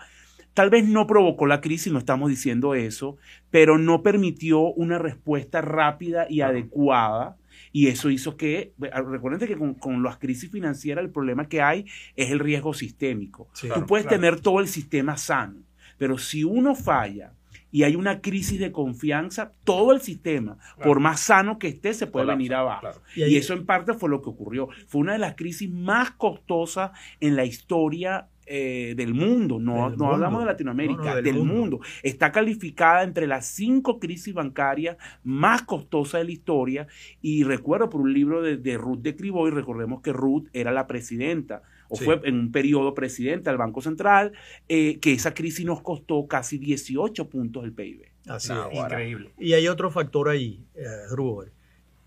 [0.54, 3.18] tal vez no provocó la crisis, no estamos diciendo eso,
[3.52, 7.36] pero no permitió una respuesta rápida y adecuada
[7.72, 11.86] y eso hizo que, ah, recuerden que con, las crisis financieras el problema que hay
[12.16, 13.50] es el riesgo sistémico.
[13.60, 15.62] Tú puedes tener todo el sistema sano,
[15.98, 17.34] pero si uno falla
[17.72, 22.08] y hay una crisis de confianza, todo el sistema, por más sano que esté, se
[22.08, 23.02] puede venir abajo.
[23.16, 24.70] Y, eso en parte fue lo que ocurrió.
[24.88, 30.12] Fue una de las crisis más costosas en la historia eh, del mundo, no, no
[30.12, 31.82] hablamos de Latinoamérica, del, mundo.
[32.02, 36.88] Está calificada entre las cinco crisis bancarias más costosas de la historia
[37.22, 41.62] y recuerdo por un libro de, Ruth de Criboy, recordemos que Ruth era la presidenta
[41.90, 44.32] o fue en un periodo presidenta del Banco Central,
[44.68, 48.02] eh, que esa crisis nos costó casi 18 puntos del PIB.
[48.28, 48.80] Así es.
[48.80, 49.32] Increíble.
[49.38, 50.86] Y hay otro factor ahí, eh,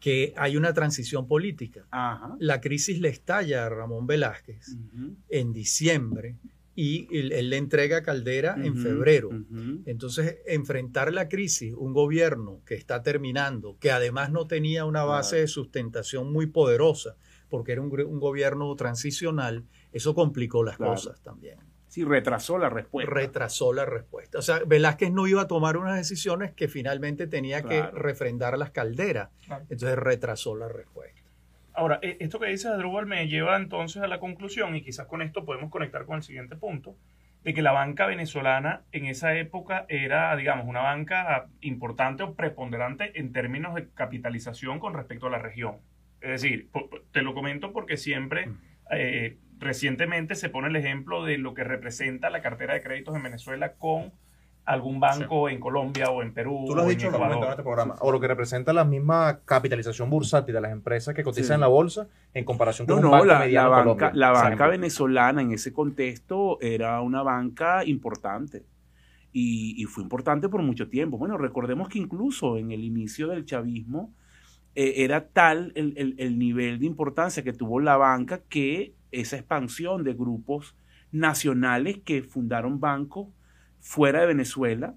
[0.03, 1.87] que hay una transición política.
[2.41, 4.77] La crisis le estalla a Ramón Velázquez
[5.29, 6.39] en diciembre
[6.75, 9.31] y él, le entrega a Caldera en febrero.
[9.87, 15.37] Entonces, enfrentar la crisis, un gobierno que está terminando, que además no tenía una base
[15.37, 17.15] de sustentación muy poderosa,
[17.49, 21.59] porque era un, gobierno transicional, eso complicó las cosas también.
[21.93, 23.13] Sí, retrasó la respuesta.
[23.13, 24.39] Retrasó la respuesta.
[24.39, 28.71] O sea, Velázquez no iba a tomar unas decisiones que finalmente tenía que refrendar las
[28.71, 29.29] calderas.
[29.69, 31.21] Entonces retrasó la respuesta.
[31.75, 35.21] Ahora, e, esto que dice Adrúbal me lleva entonces a la conclusión, y quizás con
[35.21, 36.97] esto podemos conectar con el siguiente punto,
[37.45, 43.21] de que la banca venezolana en esa época era, digamos, una banca importante o preponderante
[43.21, 45.77] en términos de capitalización con respecto a la región.
[46.23, 46.71] Es decir,
[47.11, 48.72] te lo comento porque siempre mm.
[48.93, 53.23] Eh, recientemente se pone el ejemplo de lo que representa la cartera de créditos en
[53.23, 54.13] Venezuela con
[54.65, 56.65] algún banco en Colombia o en Perú.
[56.67, 57.97] Tú lo has dicho en este programa.
[58.01, 61.67] O lo que representa la misma capitalización bursátil de las empresas que cotizan en la
[61.67, 65.73] bolsa en comparación con un banco la, mediano la banca, la banca venezolana en ese
[65.73, 68.65] contexto era una banca importante.
[69.35, 71.17] Y, fue importante por mucho tiempo.
[71.17, 74.13] Bueno, recordemos que incluso en el inicio del chavismo
[74.75, 80.05] eh, era tal el, el nivel de importancia que tuvo la banca que esa expansión
[80.05, 80.75] de grupos
[81.13, 83.29] nacionales que fundaron bancos
[83.81, 84.95] fuera de Venezuela,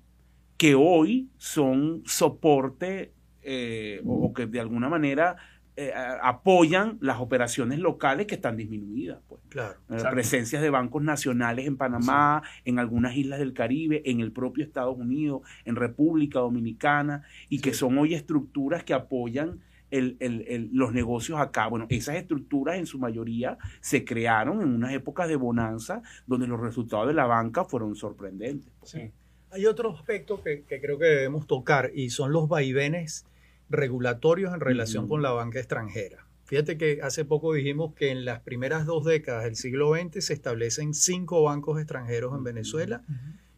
[0.58, 5.36] que hoy son soporte eh, o, que de alguna manera
[5.76, 9.20] eh, apoyan las operaciones locales que están disminuidas.
[9.28, 9.42] Pues.
[9.50, 9.80] Claro.
[9.90, 14.64] Eh, presencias de bancos nacionales en Panamá, en algunas islas del Caribe, en el propio
[14.64, 19.60] Estados Unidos, en República Dominicana, y que son hoy estructuras que apoyan
[19.91, 21.67] los negocios acá.
[21.67, 26.60] Bueno, esas estructuras en su mayoría se crearon en unas épocas de bonanza donde los
[26.60, 28.71] resultados de la banca fueron sorprendentes.
[28.84, 29.12] Sí.
[29.52, 33.26] Hay otro aspecto que, creo que debemos tocar y son los vaivenes
[33.69, 36.26] regulatorios en relación con la banca extranjera.
[36.45, 40.34] Fíjate que hace poco dijimos que en las primeras dos décadas del siglo XX se
[40.34, 43.02] establecen cinco bancos extranjeros en Venezuela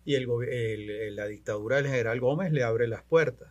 [0.05, 3.49] y el, la dictadura del general Gómez le abre las puertas.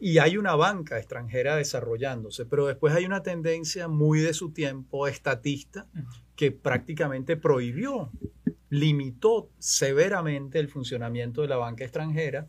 [0.00, 5.08] Y hay una banca extranjera desarrollándose, pero después hay una tendencia muy de su tiempo
[5.08, 5.88] estatista
[6.36, 8.12] que prácticamente prohibió,
[8.70, 12.48] limitó severamente el funcionamiento de la banca extranjera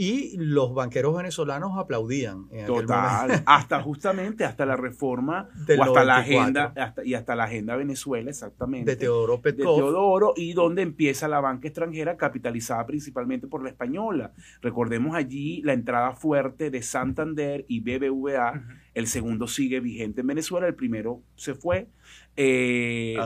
[0.00, 2.48] y los banqueros venezolanos aplaudían.
[2.66, 6.72] Total, hasta justamente, hasta la reforma, o hasta la agenda,
[7.04, 8.92] y hasta la agenda Venezuela, exactamente.
[8.92, 9.76] De Teodoro Petkov.
[9.76, 14.32] De Teodoro, y donde empieza la banca extranjera capitalizada principalmente por la española.
[14.62, 18.62] Recordemos allí la entrada fuerte de Santander y BBVA.
[18.94, 21.88] El segundo sigue vigente en Venezuela, el primero se fue
[22.42, 23.16] eh,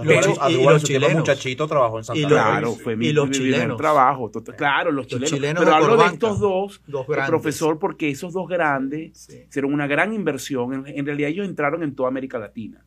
[0.49, 1.19] y, los chilenos.
[1.19, 4.31] muchachito trabajó en Santa Claro, fue mi, los primer trabajo.
[4.57, 5.63] Claro, los, chilenos.
[5.63, 6.83] Pero hablo de estos dos,
[7.27, 10.85] profesor, porque esos dos grandes hicieron una gran inversión.
[10.87, 12.85] En, realidad ellos entraron en toda América Latina.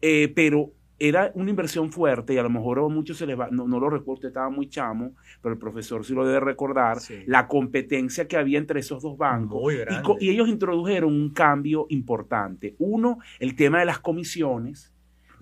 [0.00, 3.48] Eh, pero era una inversión fuerte y a lo mejor a muchos se les va,
[3.50, 7.48] no, lo recuerdo, usted estaba muy chamo, pero el profesor sí lo debe recordar, la
[7.48, 9.72] competencia que había entre esos dos bancos.
[10.20, 12.76] Y, y ellos introdujeron un cambio importante.
[12.78, 14.93] Uno, el tema de las comisiones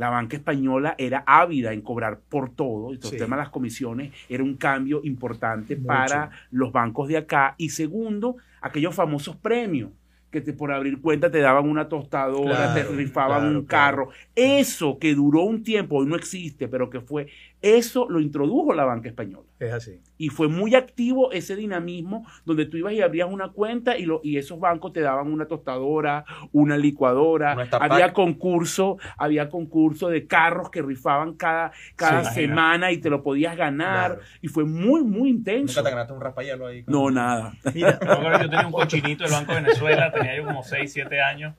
[0.03, 4.43] la banca española era ávida en cobrar por todo, el tema de las comisiones era
[4.43, 7.55] un cambio importante para los bancos de acá.
[7.57, 9.91] Y segundo, aquellos famosos premios
[10.33, 14.09] que te, por abrir cuenta te daban una tostadora, te rifaban un carro.
[14.35, 17.29] Eso que duró un tiempo, hoy no existe, pero que fue,
[17.61, 19.47] eso lo introdujo la banca española.
[19.61, 20.01] Es así.
[20.19, 24.21] Y fue muy activo ese dinamismo donde tú ibas y abrías una cuenta y, lo,
[24.25, 30.71] y esos bancos te daban una tostadora, una licuadora, había concurso, había concurso de carros
[30.71, 34.19] que rifaban cada, cada semana y te lo podías ganar.
[34.41, 35.81] Y fue muy, muy intenso.
[35.81, 36.85] ¿Nunca te ganaste un ahí?
[36.87, 37.53] No, nada.
[37.73, 38.01] Mira,
[38.43, 41.55] yo tenía un cochinito del Banco de Venezuela, tenía yo como 6, 7 años.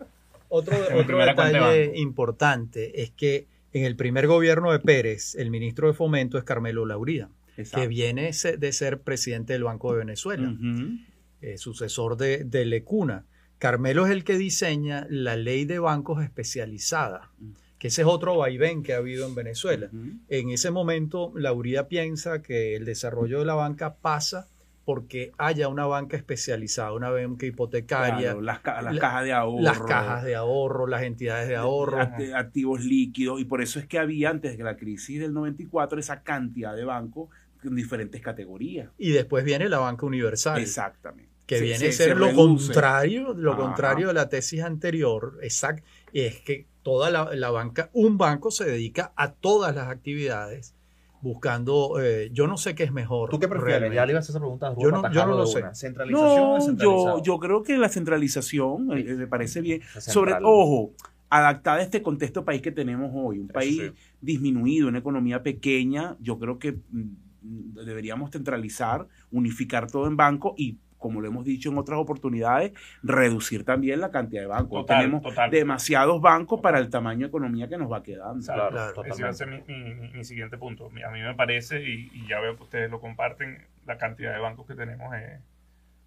[0.50, 5.94] Otro, otro detalle importante es que en el primer gobierno de Pérez, el ministro de
[5.94, 10.54] Fomento es Carmelo Lauría, que viene de ser presidente del Banco de Venezuela,
[11.42, 13.26] eh, sucesor de, de, Lecuna.
[13.58, 17.32] Carmelo es el que diseña la ley de bancos especializada,
[17.80, 19.90] que ese es otro vaivén que ha habido en Venezuela.
[20.30, 24.48] En ese momento, Lauría piensa que el desarrollo de la banca pasa
[24.86, 28.36] porque haya una banca especializada, una banca hipotecaria.
[28.36, 29.62] las, cajas de ahorro.
[29.62, 32.02] Las cajas de ahorro, las entidades de ahorro.
[32.36, 33.40] Activos líquidos.
[33.40, 36.84] Y por eso es que había antes de la crisis del 94 esa cantidad de
[36.84, 37.30] bancos
[37.64, 38.90] en diferentes categorías.
[38.98, 40.62] Y después viene la banca universal.
[40.62, 41.32] Exactamente.
[41.46, 45.40] Que viene a ser lo contrario, lo contrario de la tesis anterior.
[45.42, 45.84] Exacto.
[46.12, 50.76] Es que toda la, la banca, un banco se dedica a todas las actividades
[51.24, 53.30] buscando, eh, yo no sé qué es mejor.
[53.30, 53.94] ¿Tú qué prefieres?
[53.94, 54.76] Ya le ibas a hacer preguntas.
[54.78, 55.64] Yo no, yo no lo sé.
[55.72, 59.82] ¿Centralización no, yo, yo creo que la centralización eh, me parece bien.
[60.00, 60.92] Sobre, ojo,
[61.30, 66.38] adaptada a este contexto país que tenemos hoy, un país disminuido, una economía pequeña, yo
[66.38, 71.78] creo que mm, deberíamos centralizar, unificar todo en banco y como lo hemos dicho en
[71.78, 72.72] otras oportunidades,
[73.04, 74.86] reducir también la cantidad de bancos.
[74.86, 78.42] Tenemos demasiados bancos para el tamaño de economía que nos va quedando.
[78.42, 80.86] Claro, ese va a ser mi, siguiente punto.
[80.86, 84.66] A mí me parece, y, ya veo que ustedes lo comparten, la cantidad de bancos
[84.66, 85.14] que tenemos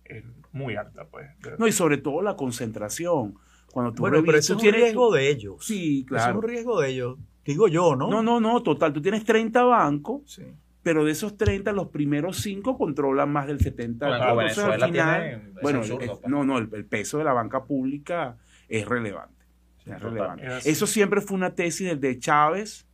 [0.09, 1.05] es, muy alta.
[1.05, 1.29] pues.
[1.59, 3.35] No, y sobre todo la concentración.
[3.71, 5.67] Cuando tú bueno, pero eso es un riesgo de ellos.
[5.67, 6.31] Sí, claro.
[6.31, 7.19] es un riesgo de ellos.
[7.45, 8.09] Digo yo, ¿no?
[8.09, 8.95] No, no, no, total.
[8.95, 10.23] Tú tienes 30 bancos.
[10.25, 10.43] Sí
[10.87, 13.99] pero de esos 30, los primeros 5 controlan más del 70%.
[13.99, 16.11] Bueno, Venezuela tiene, bueno, pues.
[16.29, 18.37] no, no, el, peso de la banca pública
[18.68, 19.44] es relevante.
[19.85, 20.46] Es relevante.
[20.64, 22.87] Eso siempre fue una tesis de Chávez,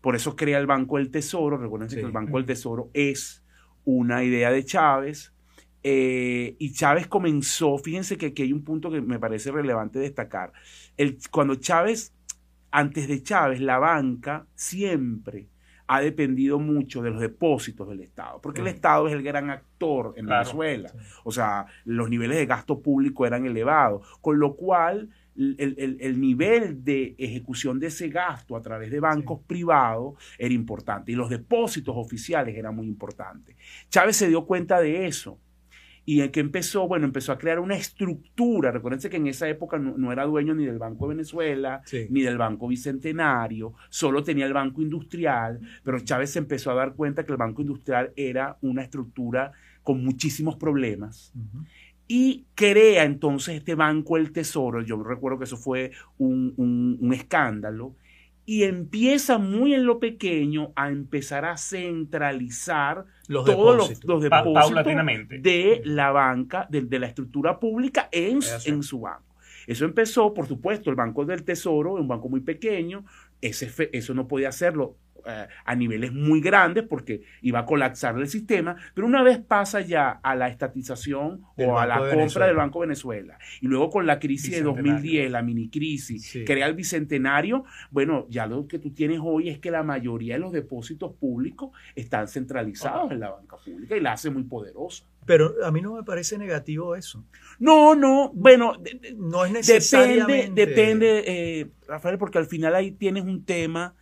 [0.00, 1.56] por eso crea el Banco del Tesoro.
[1.56, 3.42] Recuerden que el Banco del Tesoro es
[3.84, 5.34] una idea de Chávez.
[5.82, 10.52] Eh, y Chávez comenzó, fíjense que aquí hay un punto que me parece relevante destacar.
[10.96, 12.14] El, cuando Chávez,
[12.70, 15.48] antes de Chávez, la banca siempre
[15.94, 20.14] ha dependido mucho de los depósitos del Estado, porque el Estado es el gran actor
[20.16, 20.90] en Venezuela.
[21.22, 27.14] O sea, los niveles de gasto público eran elevados, con lo cual el, nivel de
[27.18, 32.56] ejecución de ese gasto a través de bancos privados era importante y los depósitos oficiales
[32.56, 33.54] eran muy importantes.
[33.90, 35.38] Chávez se dio cuenta de eso
[36.04, 38.70] y en que empezó, bueno, empezó a crear una estructura.
[38.70, 42.38] Recuérdense que en esa época no, era dueño ni del Banco de Venezuela, ni del
[42.38, 47.32] Banco Bicentenario, solo tenía el Banco Industrial, pero Chávez se empezó a dar cuenta que
[47.32, 51.32] el Banco Industrial era una estructura con muchísimos problemas.
[52.08, 56.54] Y crea entonces este Banco el Tesoro, yo recuerdo que eso fue un,
[57.00, 57.94] un escándalo,
[58.44, 64.04] y empieza muy en lo pequeño a empezar a centralizar los todos depósitos.
[64.04, 64.84] los, depósitos
[65.42, 69.32] de la banca, de, la estructura pública en, en su banco.
[69.66, 73.04] Eso empezó, por supuesto, el Banco del Tesoro, un banco muy pequeño,
[73.40, 78.28] ese, eso no podía hacerlo eh, a niveles muy grandes porque iba a colapsar el
[78.28, 82.80] sistema, pero una vez pasa ya a la estatización o a la compra del Banco
[82.80, 88.26] Venezuela y luego con la crisis de 2010, la mini crisis, crea el bicentenario, bueno,
[88.28, 92.28] ya lo que tú tienes hoy es que la mayoría de los depósitos públicos están
[92.28, 95.04] centralizados en la banca pública y la hace muy poderosa.
[95.24, 97.24] Pero a mí no me parece negativo eso.
[97.58, 98.74] No, no, bueno,
[99.16, 100.66] no es necesariamente.
[100.66, 103.94] Depende, depende eh, Rafael, porque al final ahí tienes un tema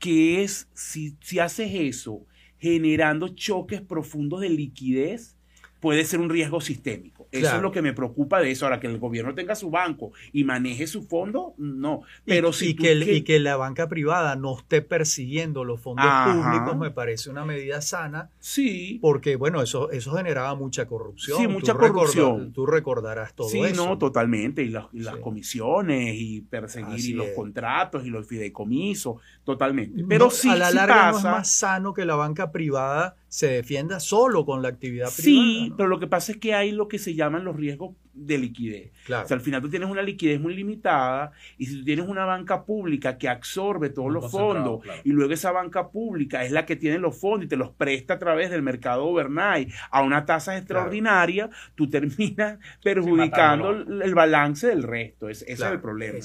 [0.00, 2.26] que es, si, si haces eso
[2.58, 5.36] generando choques profundos de liquidez,
[5.78, 7.19] puede ser un riesgo sistémico.
[7.32, 8.66] Eso es lo que me preocupa de eso.
[8.66, 12.02] Ahora, que el gobierno tenga su banco y maneje su fondo, no.
[12.24, 16.76] Pero y, si que, y que la banca privada no esté persiguiendo los fondos públicos
[16.76, 18.30] me parece una medida sana.
[18.40, 18.98] Sí.
[19.00, 21.38] Porque, bueno, eso, eso generaba mucha corrupción.
[21.38, 22.52] Sí, mucha corrupción.
[22.52, 23.64] tú recordarás todo eso.
[23.64, 24.62] Sí, no, totalmente.
[24.62, 24.86] Y, las,
[25.20, 30.04] comisiones y perseguir y los contratos y los fideicomisos, totalmente.
[30.08, 34.00] Pero sí, a la larga no es más sano que la banca privada se defienda
[34.00, 35.22] solo con la actividad privada.
[35.22, 38.38] Sí, pero lo que pasa es que hay lo que se llaman los riesgos de
[38.38, 38.90] liquidez.
[39.04, 42.24] O sea, al final tú tienes una liquidez muy limitada y si tú tienes una
[42.24, 46.74] banca pública que absorbe todos los fondos y luego esa banca pública es la que
[46.74, 50.58] tiene los fondos y te los presta a través del mercado overnight a una tasa
[50.58, 55.28] extraordinaria, tú terminas perjudicando el, balance del resto.
[55.28, 56.18] ese, es el problema.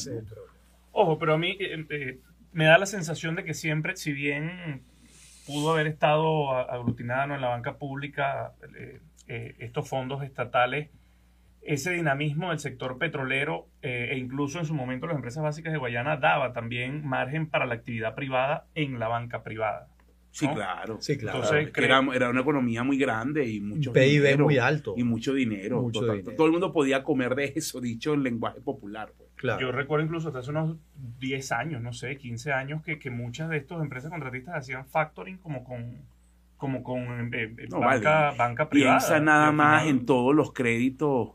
[0.92, 2.20] Ojo, pero a mí eh, eh,
[2.52, 4.82] me da la sensación de que siempre, si bien
[5.46, 10.90] pudo haber estado aglutinada en la banca pública eh, eh, estos fondos estatales,
[11.62, 15.80] ese dinamismo del sector petrolero eh, e incluso en su momento las empresas básicas de
[15.80, 19.88] Guayana daba también margen para la actividad privada en la banca privada.
[20.36, 20.98] Sí, claro.
[21.00, 21.38] Sí, claro.
[21.38, 24.94] Entonces, era, una economía muy grande y mucho PIB muy alto.
[24.98, 25.90] Y mucho dinero.
[25.94, 29.14] Todo el mundo podía comer de eso, dicho en lenguaje popular.
[29.18, 29.58] Pues.
[29.62, 30.76] Yo recuerdo incluso hasta hace unos
[31.20, 35.38] 10 años, no sé, 15 años, que, que muchas de estas empresas contratistas hacían factoring
[35.38, 36.04] como con
[36.58, 38.98] como con eh, eh, banca, banca privada.
[38.98, 41.30] Piensa nada más en todos los créditos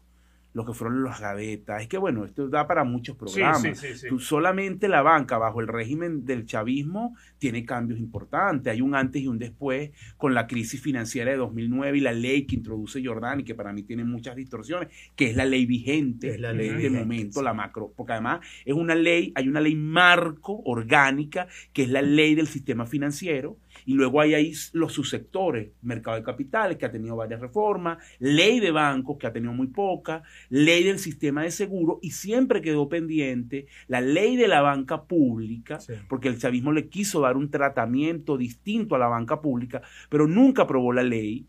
[0.53, 1.83] lo que fueron los gavetas.
[1.83, 3.83] Es que bueno, esto da para muchos programas.
[4.09, 8.73] Tú solamente la banca bajo el régimen del chavismo tiene cambios importantes.
[8.73, 12.47] Hay un antes y un después con la crisis financiera de 2009 y la ley
[12.47, 16.31] que introduce Jordán y que para mí tiene muchas distorsiones, que es la ley vigente
[16.31, 19.75] es la ley de momento, la macro, porque además es una ley, hay una ley
[19.75, 25.71] marco orgánica que es la ley del sistema financiero y luego hay ahí los subsectores,
[25.83, 29.69] mercado de capitales, que ha tenido varias reformas, ley de bancos, que ha tenido muy
[29.69, 35.05] poca, ley del sistema de seguro, y siempre quedó pendiente la ley de la banca
[35.05, 40.27] pública, porque el chavismo le quiso dar un tratamiento distinto a la banca pública, pero
[40.27, 41.47] nunca aprobó la ley.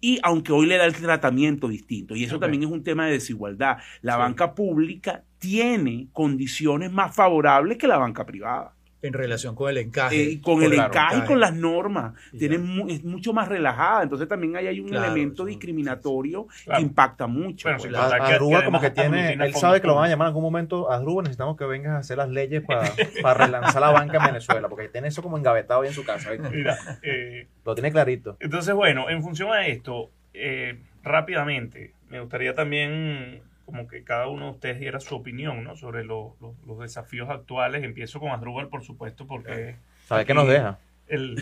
[0.00, 3.12] Y aunque hoy le da el tratamiento distinto, y eso también es un tema de
[3.12, 8.73] desigualdad, la banca pública tiene condiciones más favorables que la banca privada
[9.06, 10.32] en relación con el encaje.
[10.32, 12.14] Eh, con el encaje, y con las normas.
[12.38, 12.56] Tiene
[12.88, 14.02] es mucho más relajada.
[14.02, 17.68] Entonces también hay, hay un elemento discriminatorio que impacta mucho.
[17.68, 17.94] Bueno, pues.
[17.94, 20.90] Adruba como que tiene, él sabe que lo van a llamar en algún momento.
[20.90, 22.90] Adruba, necesitamos que vengas a hacer las leyes para,
[23.22, 26.30] para relanzar la banca en Venezuela, porque tiene eso como engavetado ahí en su casa.
[26.50, 28.38] Mira, eh, lo tiene clarito.
[28.40, 34.46] Entonces, bueno, en función a esto, eh, rápidamente, me gustaría también como que cada uno
[34.46, 35.76] de ustedes diera su opinión ¿no?
[35.76, 36.34] sobre los
[36.80, 37.82] desafíos actuales.
[37.82, 39.76] Empiezo con Asdrúbal, por supuesto, porque...
[40.06, 40.78] ¿Sabe qué nos deja?
[41.06, 41.36] El,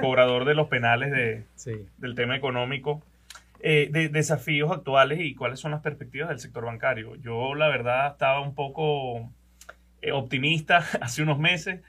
[0.00, 1.44] cobrador de los penales de,
[1.98, 3.02] del tema económico.
[3.64, 7.14] Eh, de desafíos actuales y cuáles son las perspectivas del sector bancario.
[7.16, 9.30] Yo, la verdad, estaba un poco
[10.00, 11.80] eh, optimista hace unos meses.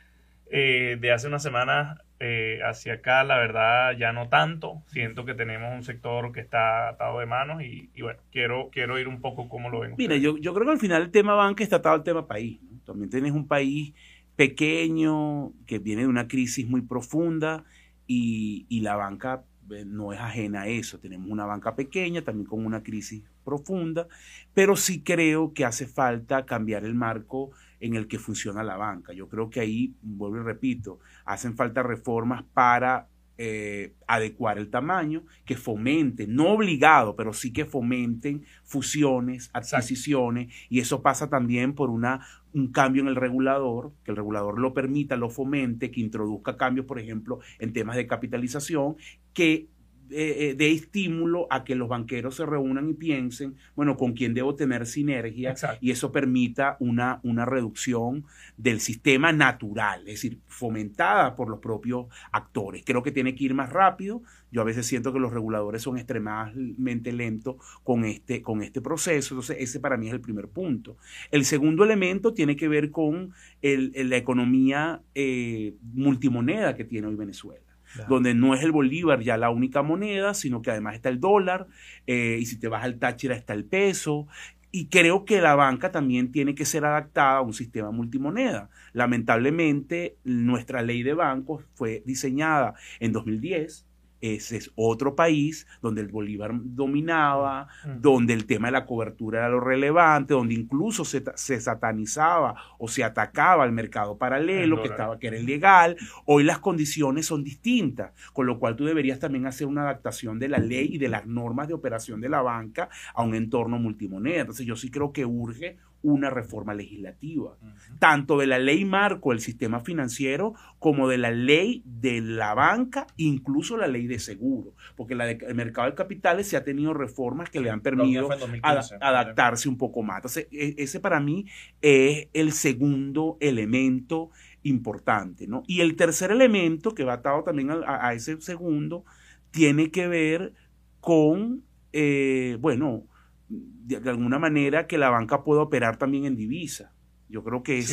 [0.56, 4.82] Eh, de hace unas semanas eh, hacia acá, la verdad, ya no tanto.
[4.88, 9.10] Siento que tenemos un sector que está atado de manos y, bueno, quiero, quiero ir
[9.10, 9.96] un poco cómo lo ven.
[9.98, 12.62] Mira, yo, yo creo que al final el tema banca está atado al tema país.
[12.86, 13.94] También tienes un país
[14.38, 17.66] pequeño que viene de una crisis muy profunda
[18.08, 21.00] y, y la banca eh, no es ajena a eso.
[21.00, 24.08] Tenemos una banca pequeña, también con una crisis profunda,
[24.54, 27.52] pero sí creo que hace falta cambiar el marco
[27.84, 29.12] en el que funciona la banca.
[29.12, 35.24] Yo creo que ahí, vuelvo y repito, hacen falta reformas para eh, adecuar el tamaño,
[35.43, 41.89] que fomenten, no obligado, pero sí que fomenten fusiones, adquisiciones, y eso pasa también por
[41.89, 46.55] una, un cambio en el regulador, que el regulador lo permita, lo fomente, que introduzca
[46.55, 48.95] cambios, por ejemplo, en temas de capitalización,
[49.34, 49.68] que
[50.10, 54.34] eh, eh, de estímulo a que los banqueros se reúnan y piensen, bueno, con quién
[54.34, 58.26] debo tener sinergia y eso permita una, una reducción
[58.58, 62.84] del sistema natural, es decir, fomentada por los propios actores.
[62.86, 64.22] Creo que tiene que ir más rápido.
[64.51, 69.34] Yo a veces siento que los reguladores son extremadamente lentos con este, con este proceso.
[69.34, 70.97] Entonces, ese para mí es el primer punto.
[71.32, 77.72] El segundo elemento tiene que ver con la economía eh, multimoneda que tiene hoy Venezuela
[78.08, 81.68] donde no es el bolívar ya la única moneda, sino que además está el dólar,
[82.08, 84.28] eh, y si te vas al Táchira está el peso,
[84.72, 88.70] y creo que la banca también tiene que ser adaptada a un sistema multimoneda.
[88.91, 93.86] Lamentablemente, nuestra ley de bancos fue diseñada en 2010
[94.24, 97.99] ese es otro país donde el Bolívar dominaba, mm.
[97.99, 101.21] donde el tema de la cobertura era lo relevante, donde incluso se,
[101.59, 105.97] satanizaba o se atacaba al mercado paralelo que estaba que era ilegal.
[106.26, 110.47] Hoy las condiciones son distintas, con lo cual tú deberías también hacer una adaptación de
[110.47, 114.39] la ley y de las normas de operación de la banca a un entorno multimoneda.
[114.39, 117.58] Entonces yo sí creo que urge una reforma legislativa,
[117.97, 123.08] tanto de la ley marco del sistema financiero como de la ley de la banca,
[123.18, 127.49] incluso la ley de seguro, porque la el mercado de capitales se ha tenido reformas
[127.49, 128.30] que le han permitido
[128.62, 130.18] adaptarse un poco más.
[130.18, 131.45] Entonces, e, ese para mí
[131.82, 134.30] es el segundo elemento
[134.64, 135.64] importante, ¿no?
[135.68, 139.06] Y el tercer elemento que va atado también a, ese segundo
[139.51, 140.54] tiene que ver
[140.99, 143.06] con, eh, bueno,
[143.50, 146.91] de, alguna manera que la banca pueda operar también en divisa.
[147.30, 147.84] Yo creo que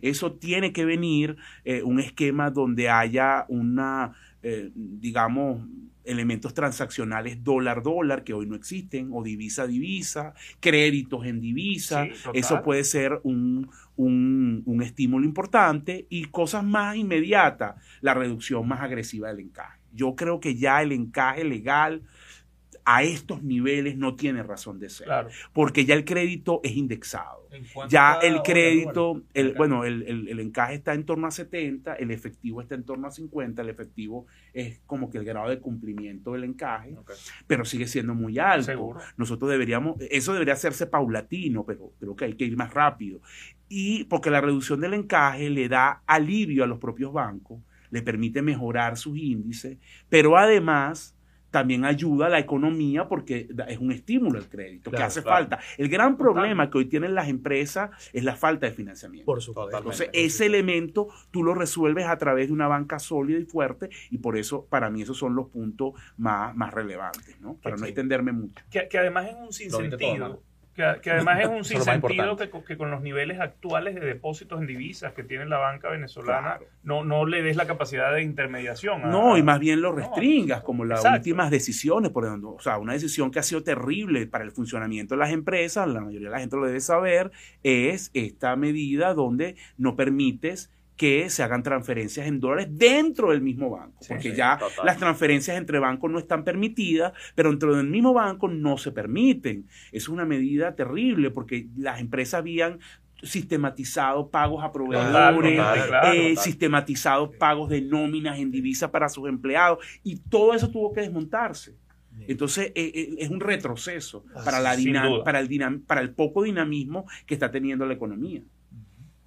[0.00, 5.66] eso tiene que venir eh, un esquema donde haya una, eh, digamos,
[6.06, 12.06] elementos transaccionales dólar-dólar que hoy no existen, o divisa-divisa, créditos en divisa.
[12.32, 18.80] eso puede ser un, un, un, estímulo importante y cosas más inmediatas, la reducción más
[18.80, 19.78] agresiva del encaje.
[19.92, 22.02] Yo creo que ya el encaje legal
[22.88, 25.08] a estos niveles no tiene razón de ser.
[25.52, 27.48] Porque ya el crédito es indexado.
[27.88, 32.76] Ya el crédito, el, bueno, el, encaje está en torno a 70, el efectivo está
[32.76, 36.94] en torno a 50, el efectivo es como que el grado de cumplimiento del encaje,
[37.48, 38.96] pero sigue siendo muy alto.
[39.16, 43.20] Nosotros deberíamos, eso debería hacerse paulatino, pero creo que hay que ir más rápido.
[43.68, 47.60] Y porque la reducción del encaje le da alivio a los propios bancos,
[47.90, 49.78] le permite mejorar sus índices,
[50.08, 51.15] pero además
[51.56, 55.58] también ayuda a la economía porque es un estímulo el crédito que hace falta.
[55.78, 59.24] El gran problema que hoy tienen las empresas es la falta de financiamiento.
[59.24, 59.74] Por supuesto.
[59.78, 64.18] Entonces, ese elemento tú lo resuelves a través de una banca sólida y fuerte y
[64.18, 67.54] por eso, para mí, esos son los puntos más, más relevantes, ¿no?
[67.54, 68.62] Para no extenderme mucho.
[68.70, 70.42] Que, que además es un sinsentido
[70.76, 75.14] que, además es un sinsentido que, que, con los niveles actuales de depósitos en divisas
[75.14, 79.10] que tiene la banca venezolana no, no le des la capacidad de intermediación.
[79.10, 82.50] no, y más bien lo restringas, como las últimas decisiones, por ejemplo.
[82.50, 86.00] O sea, una decisión que ha sido terrible para el funcionamiento de las empresas, la
[86.00, 87.30] mayoría de la gente lo debe saber,
[87.62, 93.70] es esta medida donde no permites que se hagan transferencias en dólares dentro del mismo
[93.70, 98.48] banco, porque ya las transferencias entre bancos no están permitidas, pero dentro del mismo banco
[98.48, 99.66] no se permiten.
[99.92, 102.78] Es una medida terrible porque las empresas habían
[103.22, 105.60] sistematizado pagos a proveedores,
[106.14, 111.00] eh, sistematizado pagos de nóminas en divisa para sus empleados y todo eso tuvo que
[111.00, 111.74] desmontarse.
[112.28, 114.74] Entonces eh, eh, es un retroceso para, la
[115.22, 118.42] para, el para el poco dinamismo que está teniendo la economía.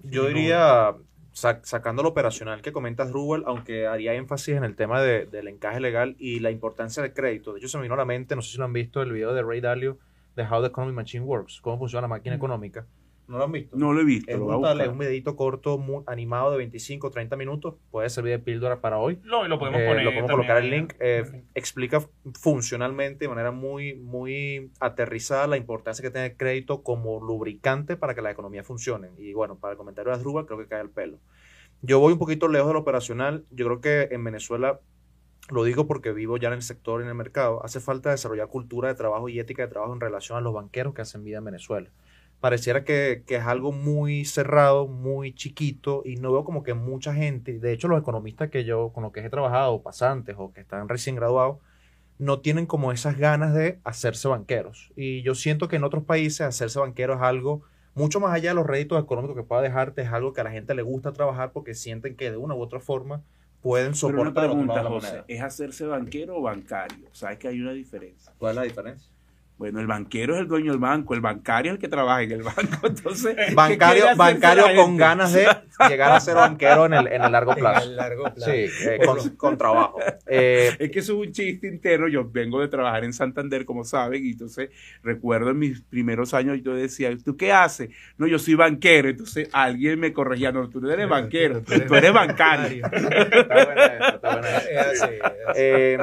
[0.02, 0.94] Yo diría,
[1.32, 6.16] sacando lo operacional que comentas, Rubel, aunque haría énfasis en el tema del encaje legal
[6.18, 7.52] y la importancia del crédito.
[7.52, 9.12] De hecho, se me vino a la mente, no sé si lo han visto, el
[9.12, 9.98] video de Ray Dalio
[10.36, 12.86] de How the Economy Machine Works, cómo funciona la máquina económica.
[13.30, 13.76] ¿No lo han visto?
[13.76, 14.28] No lo he visto.
[14.28, 17.76] Es, un videito corto, muy animado de 25, 30 minutos.
[17.92, 19.20] Puede servir de píldora para hoy.
[19.22, 20.02] No, y lo podemos eh, poner.
[20.02, 20.94] Lo podemos colocar el link.
[20.98, 22.02] Eh, explica
[22.40, 28.16] funcionalmente, de manera muy, muy aterrizada, la importancia que tiene el crédito como lubricante para
[28.16, 29.10] que la economía funcione.
[29.16, 31.20] Y bueno, para el comentario de Asdrúbal, creo que cae el pelo.
[31.82, 33.44] Yo voy un poquito lejos de lo operacional.
[33.52, 34.80] Yo creo que en Venezuela
[35.50, 37.64] lo digo porque vivo ya en el sector, en el mercado.
[37.64, 40.94] Hace falta desarrollar cultura de trabajo y ética de trabajo en relación a los banqueros
[40.94, 41.90] que hacen vida en Venezuela
[42.40, 47.58] pareciera que, es algo muy cerrado, muy chiquito y no veo como que mucha gente,
[47.58, 50.88] de hecho los economistas que yo con los que he trabajado, pasantes o que están
[50.88, 51.58] recién graduados,
[52.18, 54.92] no tienen como esas ganas de hacerse banqueros.
[54.96, 57.62] Y yo siento que en otros países hacerse banquero es algo
[57.94, 60.50] mucho más allá de los réditos económicos que pueda dejarte, es algo que a la
[60.50, 63.22] gente le gusta trabajar porque sienten que de una u otra forma
[63.62, 67.08] pueden soportar Pero una pregunta, José, ¿es hacerse banquero o bancario?
[67.12, 68.32] ¿Sabes que hay una diferencia?
[68.38, 69.10] ¿Cuál es la diferencia?
[69.60, 72.32] Bueno, el banquero es el dueño del banco, el bancario es el que trabaja en
[72.32, 72.78] el banco.
[72.86, 75.46] Entonces, ¿qué bancario, bancario con ganas de
[75.90, 77.84] llegar a ser banquero en el, en el largo En plazo.
[77.86, 78.50] el largo plazo.
[78.50, 78.56] Sí,
[78.88, 79.98] eh, con, con trabajo.
[80.26, 82.08] Eh, Es que eso es un chiste interno.
[82.08, 84.70] Yo vengo de trabajar en Santander, como saben, y entonces
[85.02, 87.90] recuerdo en mis primeros años yo decía, ¿tú qué haces?
[88.16, 89.10] No, yo soy banquero.
[89.10, 92.86] Entonces alguien me corregía, no, tú no eres banquero, Tú eres tú eres bancario.
[92.86, 94.70] está buena esta, está buena esta.
[94.70, 95.54] Es así, es así.
[95.56, 95.98] Eh,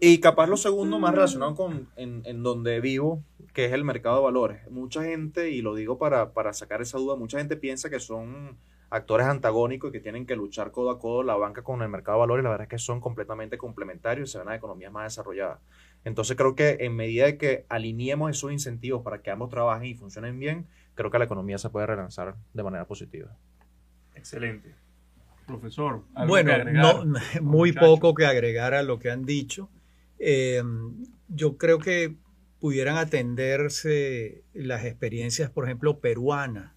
[0.00, 4.16] y capaz lo segundo más relacionado con en, en donde vivo, que es el mercado
[4.16, 4.70] de valores.
[4.70, 8.56] Mucha gente, y lo digo para, para sacar esa duda, mucha gente piensa que son
[8.90, 12.18] actores antagónicos y que tienen que luchar codo a codo la banca con el mercado
[12.18, 12.44] de valores.
[12.44, 15.58] La verdad es que son completamente complementarios y se ven a economías más desarrolladas.
[16.04, 19.94] Entonces creo que en medida de que alineemos esos incentivos para que ambos trabajen y
[19.94, 23.36] funcionen bien, creo que la economía se puede relanzar de manera positiva.
[24.14, 24.74] Excelente.
[25.46, 26.04] Profesor.
[26.14, 27.06] ¿algo Bueno, que agregar?
[27.06, 29.68] no, muy poco que agregar a lo que han dicho.
[30.18, 30.62] Eh,
[31.28, 32.14] yo creo que
[32.64, 36.72] pudieran atenderse las experiencias, por ejemplo, peruanas,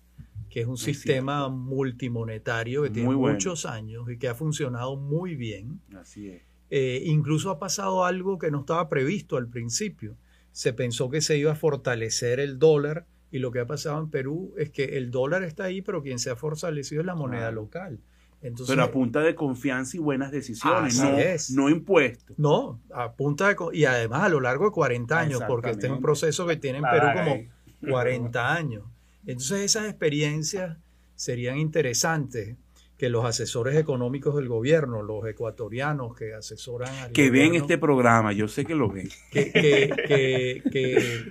[0.49, 3.35] que es un Es sistema multimonetario que tiene bueno.
[3.35, 5.79] muchos años y que ha funcionado muy bien.
[5.95, 6.41] Así es.
[6.71, 10.17] Eh, incluso ha pasado algo que no estaba previsto al principio.
[10.51, 14.09] Se pensó que se iba a fortalecer el dólar y lo que ha pasado en
[14.09, 17.49] Perú es que el dólar está ahí, pero quien se ha fortalecido es la moneda
[17.51, 18.01] local.
[18.41, 21.49] Entonces, Pero a punta de confianza y buenas decisiones, no, es.
[21.51, 22.37] no impuestos.
[22.37, 23.55] No, a punta de...
[23.73, 26.77] Y además a lo largo de 40 años, porque este es un proceso que tiene
[26.77, 27.49] en Perú como ahí.
[27.89, 28.83] 40 años.
[29.25, 30.77] Entonces esas experiencias
[31.15, 32.55] serían interesantes
[32.97, 38.33] que los asesores económicos del gobierno, los ecuatorianos que asesoran al Que ven este programa,
[38.33, 39.09] yo sé que lo ven.
[39.31, 41.25] que, que- que- que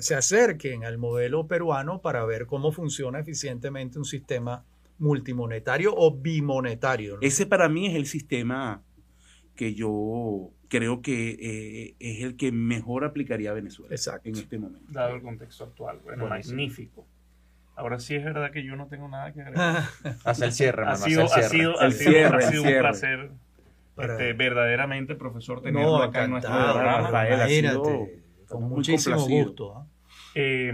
[0.00, 4.64] se acerquen al modelo peruano para ver cómo funciona eficientemente un sistema
[4.98, 7.14] multimonetario o bimonetario.
[7.14, 7.20] ¿no?
[7.22, 8.82] Ese para mí es el sistema
[9.56, 14.28] que yo creo que eh, es el que mejor aplicaría a Venezuela Exacto.
[14.28, 14.86] en este momento.
[14.90, 16.00] Dado el contexto actual.
[16.02, 16.56] Bueno, Buenísimo.
[16.56, 17.06] magnífico.
[17.76, 19.82] Ahora sí es verdad que yo no tengo nada que agregar.
[20.24, 21.04] Hacia el cierre, ha hermano.
[21.04, 21.48] sido, ha el cierre.
[21.48, 23.30] sido, ha El sido- cierre, ha el sido un placer
[23.94, 27.00] Para- este, verdaderamente, profesor, tenerlo No, acá en nuestro programa.
[27.02, 27.82] Rafael, ha sido-
[28.48, 29.46] con muchísimo complacidos.
[29.46, 29.76] gusto.
[29.76, 29.86] ¿ah?
[30.36, 30.72] Eh,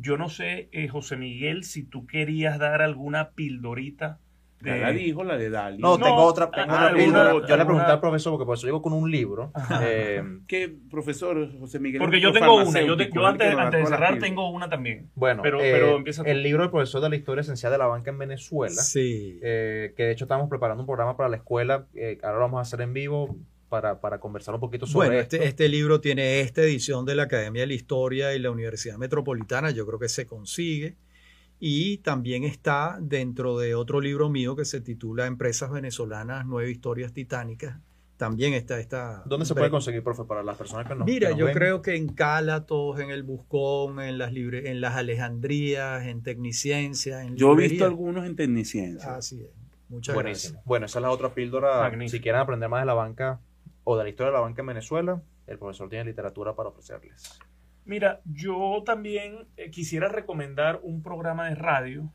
[0.00, 4.18] yo no sé, eh, José Miguel, si tú querías dar alguna pildorita.
[4.60, 5.78] Ya de- la dijo, la de Dali.
[5.78, 7.30] No, No, tengo otra, tengo ah, otra píldora.
[7.30, 9.52] alguna- Yo le pregunté al profesor, porque por eso llego con un libro.
[9.82, 12.00] eh, que profesor José Miguel.
[12.00, 12.80] Porque yo tengo una.
[12.82, 15.10] Yo, te- yo antes, antes de cerrar tengo una también.
[15.14, 16.30] bueno, Pero- eh, pero empieza tú.
[16.30, 18.74] el libro del profesor de la historia esencial de la banca en Venezuela.
[18.82, 19.38] Sí.
[19.42, 22.58] eh, que de hecho estamos preparando un programa para la escuela, eh, ahora lo vamos
[22.58, 23.36] a hacer en vivo
[23.68, 25.36] para, para conversar un poquito sobre Bueno, esto.
[25.36, 28.96] este, este libro tiene esta edición de la Academia de la Historia y la Universidad
[28.96, 30.96] Metropolitana, yo creo que se consigue.
[31.60, 37.12] Y también está dentro de otro libro mío que se titula Empresas Venezolanas, Nueve Historias
[37.12, 37.78] Titánicas.
[38.16, 39.22] También está esta...
[39.26, 41.54] ¿Dónde se puede conseguir, profe, para las personas que nos Mira, que nos yo ven?
[41.54, 47.22] creo que en Cálatos, en el Buscón, en las, libre- en las Alejandrías, en Tecniciencia,
[47.22, 49.16] en Yo he visto algunos en Tecniciencia.
[49.16, 49.50] Así es.
[49.88, 50.60] Muchas Buenísimo.
[50.64, 51.78] Bueno, esa es la otra píldora.
[51.80, 52.16] Magnífico.
[52.16, 53.40] Si quieren aprender más de la banca
[53.90, 57.38] o de la historia de la banca en Venezuela, el profesor tiene literatura para ofrecerles.
[57.86, 62.12] Mira, yo también eh, quisiera recomendar un programa de radio.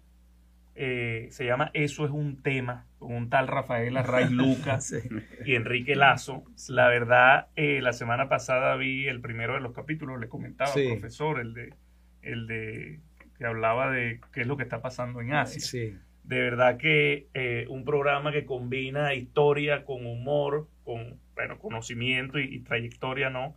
[0.76, 4.86] eh, se llama Eso es un tema, con un tal Rafael Arraiz Lucas.
[4.88, 4.99] Sí.
[5.45, 6.43] y Enrique Lazo.
[6.69, 10.82] La verdad, eh, la semana pasada vi el primero de los capítulos, le comentaba Sí.
[10.88, 11.74] al profesor, el de,
[12.21, 12.99] el de
[13.38, 15.59] que hablaba de qué es lo que está pasando en Asia.
[15.61, 15.95] Sí.
[16.24, 22.45] De verdad que eh, un programa que combina historia con humor, con bueno, conocimiento y,
[22.55, 23.55] y trayectoria, ¿no?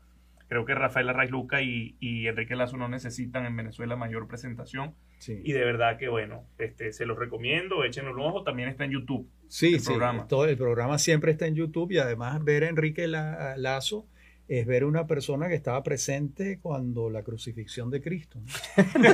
[0.48, 4.94] Creo que Rafael Arraiz Luca y, y Enrique Lazo no necesitan en Venezuela mayor presentación.
[5.18, 5.40] Sí.
[5.44, 8.92] Y de verdad que, bueno, este, se los recomiendo, échenle un ojo, también está en
[8.92, 9.28] YouTube.
[9.48, 10.28] Sí, el sí, programa.
[10.28, 14.06] todo el programa siempre está en YouTube y además ver a Enrique La- Lazo
[14.48, 18.38] es ver una persona que estaba presente cuando la crucifixión de Cristo.
[18.38, 19.04] ¿no?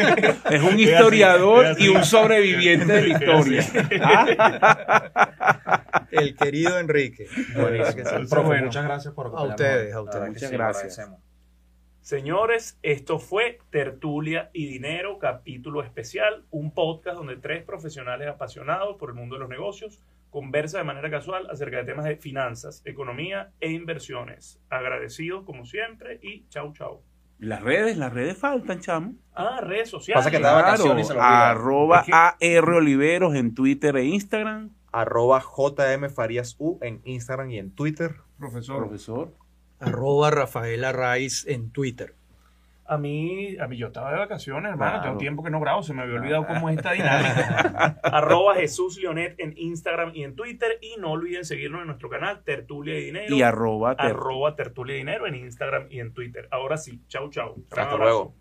[0.50, 3.62] Es un historiador y un sobreviviente de la historia.
[6.12, 7.26] El querido Enrique.
[7.56, 8.04] Buenísimo.
[8.30, 8.64] Profe, bueno.
[8.66, 9.60] muchas gracias por A acompañarnos.
[9.60, 10.20] ustedes, a ustedes.
[10.20, 10.98] verdad que Muchas sí, gracias.
[10.98, 11.20] agradecemos.
[12.00, 19.10] Señores, esto fue Tertulia y Dinero, capítulo especial, un podcast donde tres profesionales apasionados por
[19.10, 20.00] el mundo de los negocios
[20.30, 24.58] conversan de manera casual acerca de temas de finanzas, economía e inversiones.
[24.68, 27.02] Agradecidos como siempre y chau chau.
[27.38, 29.14] Las redes, las redes faltan, chamo.
[29.34, 30.20] Ah, redes sociales.
[30.24, 31.50] Pasa que y se lo olvida.
[31.50, 32.12] arroba Es que-
[32.58, 34.70] AR Oliveros en Twitter e Instagram.
[34.92, 38.16] Arroba JM Farías U en Instagram y en Twitter.
[38.38, 38.78] Profesor.
[38.78, 39.32] Profesor.
[39.80, 42.14] Arroba Rafael Arraiz en Twitter.
[42.84, 45.00] A mí, a mí yo estaba de vacaciones, hermano.
[45.00, 47.98] Tengo tiempo que no grabo, se me había olvidado cómo es esta dinámica.
[48.02, 50.78] arroba Jesús Leonet en Instagram y en Twitter.
[50.82, 53.34] Y no olviden seguirnos en nuestro canal Tertulia y Dinero.
[53.34, 56.48] Y arroba, arroba Tertulia y Dinero en Instagram y en Twitter.
[56.50, 57.64] Ahora sí, chau, chau.
[57.70, 58.34] Hasta luego.